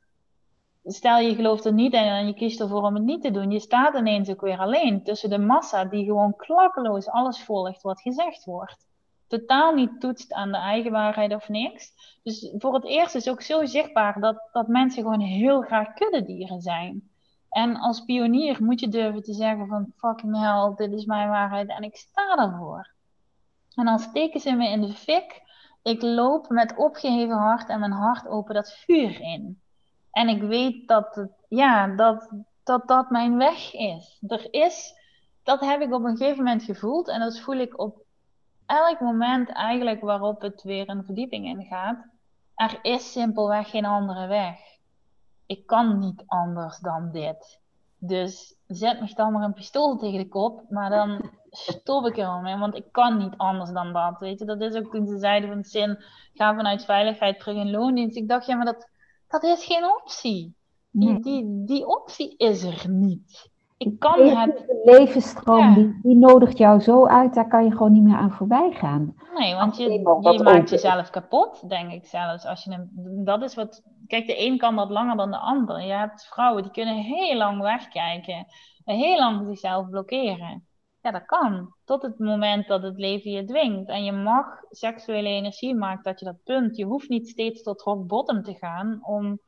[0.84, 3.50] stel je gelooft er niet en je kiest ervoor om het niet te doen.
[3.50, 8.00] Je staat ineens ook weer alleen tussen de massa die gewoon klakkeloos alles volgt wat
[8.00, 8.86] gezegd wordt.
[9.26, 11.92] Totaal niet toetst aan de eigen waarheid of niks.
[12.22, 16.60] Dus voor het eerst is ook zo zichtbaar dat, dat mensen gewoon heel graag kuddedieren
[16.60, 17.09] zijn.
[17.50, 21.68] En als pionier moet je durven te zeggen van fucking hell, dit is mijn waarheid
[21.68, 22.90] en ik sta ervoor.
[23.74, 25.42] En dan steken ze me in de fik.
[25.82, 29.60] Ik loop met opgeheven hart en mijn hart open dat vuur in.
[30.10, 32.30] En ik weet dat het, ja, dat,
[32.64, 34.18] dat dat mijn weg is.
[34.26, 34.94] Er is,
[35.42, 38.04] dat heb ik op een gegeven moment gevoeld en dat voel ik op
[38.66, 42.04] elk moment eigenlijk waarop het weer een verdieping ingaat.
[42.54, 44.69] Er is simpelweg geen andere weg.
[45.50, 47.60] Ik kan niet anders dan dit.
[47.98, 52.40] Dus zet me dan maar een pistool tegen de kop, maar dan stop ik er
[52.42, 54.18] mee, want ik kan niet anders dan dat.
[54.18, 55.98] Weet je, dat is ook toen ze zeiden van zin,
[56.34, 58.16] ga vanuit veiligheid terug in loondienst.
[58.16, 58.88] Ik dacht, ja, maar dat,
[59.28, 60.54] dat is geen optie.
[60.90, 63.50] Die, die, die optie is er niet.
[63.76, 64.30] Ik kan het.
[64.30, 65.74] creatieve levensstroom, Ja.
[65.74, 69.14] die, die nodigt jou zo uit, daar kan je gewoon niet meer aan voorbij gaan.
[69.34, 72.46] Nee, want je, je maakt jezelf kapot, denk ik zelfs.
[72.46, 72.90] Als je hem,
[73.24, 73.82] dat is wat.
[74.10, 75.80] Kijk, de een kan dat langer dan de ander.
[75.82, 78.46] Je hebt vrouwen die kunnen heel lang wegkijken,
[78.84, 80.64] en heel lang zichzelf blokkeren.
[81.02, 81.74] Ja, dat kan.
[81.84, 83.88] Tot het moment dat het leven je dwingt.
[83.88, 86.76] En je mag seksuele energie maakt dat je dat punt.
[86.76, 89.38] Je hoeft niet steeds tot rock bottom te gaan om,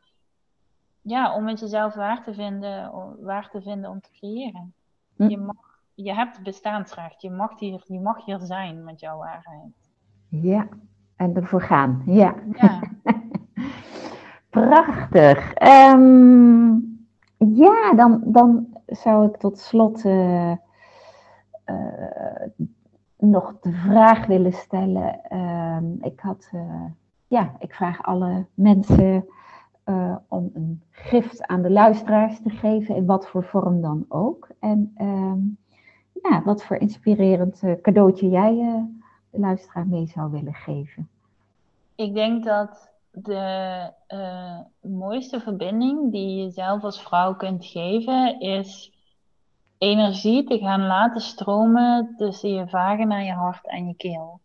[1.02, 4.74] ja, om met jezelf waar te vinden, om- waar te vinden om te creëren.
[5.16, 5.28] Hm.
[5.28, 5.56] Je, mag,
[5.94, 7.22] je hebt bestaansrecht.
[7.22, 9.90] Je mag, hier, je mag hier zijn met jouw waarheid.
[10.28, 10.68] Ja,
[11.16, 12.02] en ervoor gaan.
[12.06, 12.80] Ja, Ja.
[14.52, 15.52] prachtig.
[15.54, 16.72] Ehm,
[17.36, 20.50] ja, dan, dan zou ik tot slot eh,
[21.64, 22.48] eh,
[23.18, 25.24] nog de vraag willen stellen.
[25.24, 26.84] Ehm, ik had, eh,
[27.26, 29.26] ja, ik vraag alle mensen
[30.28, 34.48] om een gift aan de luisteraars te geven, in wat voor vorm dan ook.
[34.60, 35.38] En ehm,
[36.22, 38.54] ja, wat voor inspirerend cadeautje jij
[39.30, 41.08] de luisteraar mee zou willen geven.
[41.94, 48.92] Ik denk dat de eh, mooiste verbinding die je zelf als vrouw kunt geven, is
[49.78, 54.40] energie te gaan laten stromen tussen je vagina, je hart en je keel.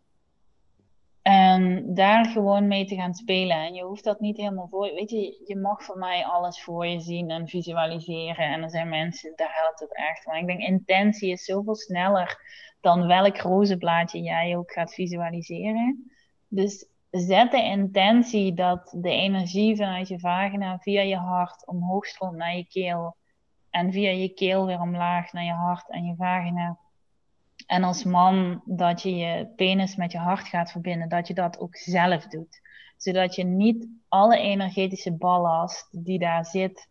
[1.22, 3.58] En daar gewoon mee te gaan spelen.
[3.58, 4.94] En je hoeft dat niet helemaal voor.
[4.94, 8.46] Weet je, je mag voor mij alles voor je zien en visualiseren.
[8.46, 10.26] En er zijn mensen, daar helpt het echt.
[10.26, 12.40] Maar ik denk, intentie is zoveel sneller
[12.82, 16.12] dan welk rozenblaadje jij ook gaat visualiseren.
[16.48, 16.88] Dus
[17.20, 22.56] zet de intentie dat de energie vanuit je vagina via je hart omhoog stroomt naar
[22.56, 23.16] je keel.
[23.70, 26.78] En via je keel weer omlaag naar je hart en je vagina.
[27.68, 31.60] En als man dat je je penis met je hart gaat verbinden, dat je dat
[31.60, 32.62] ook zelf doet.
[32.98, 36.90] Zodat je niet alle energetische ballast die daar zit,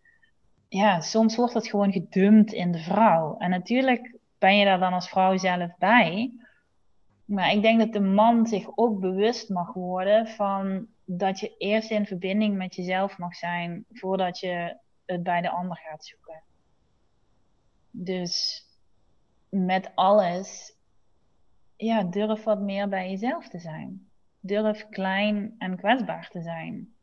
[0.69, 3.37] ja, soms wordt dat gewoon gedumpt in de vrouw.
[3.39, 6.33] En natuurlijk ben je daar dan als vrouw zelf bij.
[7.27, 11.91] Maar ik denk dat de man zich ook bewust mag worden van dat je eerst
[11.91, 16.43] in verbinding met jezelf mag zijn voordat je het bij de ander gaat zoeken.
[17.91, 18.65] Dus
[19.49, 20.77] met alles,
[21.77, 24.09] ja, durf wat meer bij jezelf te zijn.
[24.41, 26.95] Durf klein en kwetsbaar te zijn.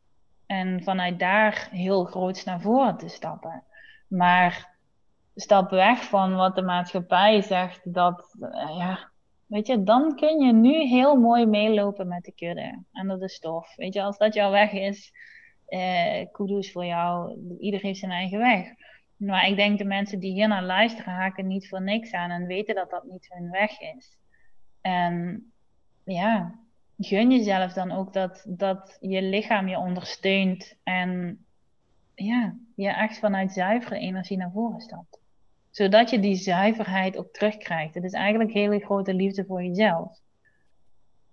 [0.46, 3.62] En vanuit daar heel groots naar voren te stappen.
[4.08, 4.76] Maar
[5.34, 9.10] stap weg van wat de maatschappij zegt dat, uh, ja,
[9.46, 13.38] weet je, dan kun je nu heel mooi meelopen met de kudde en dat is
[13.38, 13.76] tof.
[13.76, 15.12] Weet je, als dat jouw weg is,
[15.66, 16.26] eh,
[16.72, 18.66] voor jou, ieder heeft zijn eigen weg.
[19.16, 22.46] Maar ik denk de mensen die hier naar luisteren haken niet voor niks aan en
[22.46, 24.18] weten dat dat niet hun weg is.
[24.80, 25.44] En
[26.04, 26.58] ja,
[26.98, 31.38] gun jezelf dan ook dat, dat je lichaam je ondersteunt en
[32.14, 35.23] ja, je echt vanuit zuivere energie naar voren stapt.
[35.74, 37.94] Zodat je die zuiverheid ook terugkrijgt.
[37.94, 40.18] Het is eigenlijk hele grote liefde voor jezelf.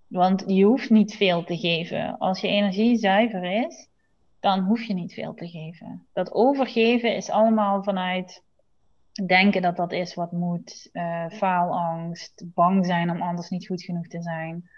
[0.06, 2.18] Want je hoeft niet veel te geven.
[2.18, 3.88] Als je energie zuiver is,
[4.40, 6.06] dan hoef je niet veel te geven.
[6.12, 8.42] Dat overgeven is allemaal vanuit
[9.26, 14.06] denken dat dat is wat moet, uh, faalangst, bang zijn om anders niet goed genoeg
[14.06, 14.68] te zijn.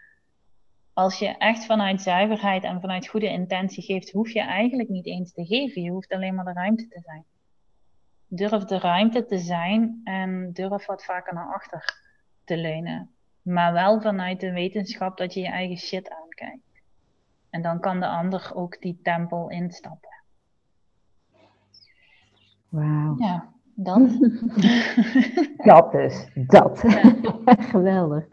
[0.92, 5.32] Als je echt vanuit zuiverheid en vanuit goede intentie geeft, hoef je eigenlijk niet eens
[5.32, 5.82] te geven.
[5.82, 7.24] Je hoeft alleen maar de ruimte te zijn.
[8.34, 12.02] Durf de ruimte te zijn en durf wat vaker naar achter
[12.44, 13.10] te leunen.
[13.42, 16.82] Maar wel vanuit de wetenschap dat je je eigen shit aankijkt.
[17.50, 20.14] En dan kan de ander ook die tempel instappen.
[22.68, 23.14] Wauw.
[23.18, 24.18] Ja, dat.
[25.56, 26.82] dat dus, dat.
[26.82, 27.14] Ja.
[27.72, 28.26] Geweldig.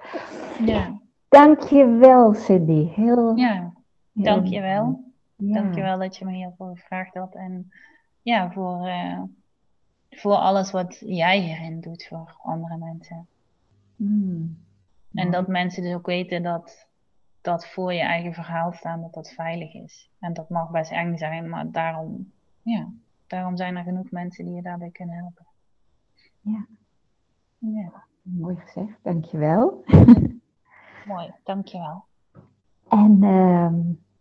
[0.66, 1.00] Ja.
[1.30, 2.88] Dankjewel Cindy.
[2.88, 3.74] Heel, ja,
[4.12, 5.04] dankjewel.
[5.36, 5.62] Ja.
[5.62, 7.36] Dankjewel dat je me hiervoor gevraagd had.
[7.36, 7.72] En
[8.22, 9.22] ja, voor, uh,
[10.12, 13.28] voor alles wat jij hierin doet voor andere mensen.
[13.96, 14.58] Mm.
[15.14, 16.88] En dat mensen dus ook weten dat
[17.42, 20.10] dat voor je eigen verhaal staan, dat dat veilig is.
[20.20, 22.32] En dat mag best eng zijn, maar daarom,
[22.62, 22.88] ja,
[23.28, 25.46] daarom zijn er genoeg mensen die je daarbij kunnen helpen.
[26.42, 26.66] Ja.
[27.58, 28.04] Ja.
[28.22, 29.84] Mooi gezegd, dankjewel.
[31.06, 32.04] Mooi, dankjewel.
[32.90, 33.72] En uh,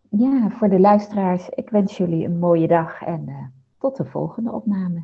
[0.09, 3.45] ja, voor de luisteraars, ik wens jullie een mooie dag en uh,
[3.79, 5.03] tot de volgende opname.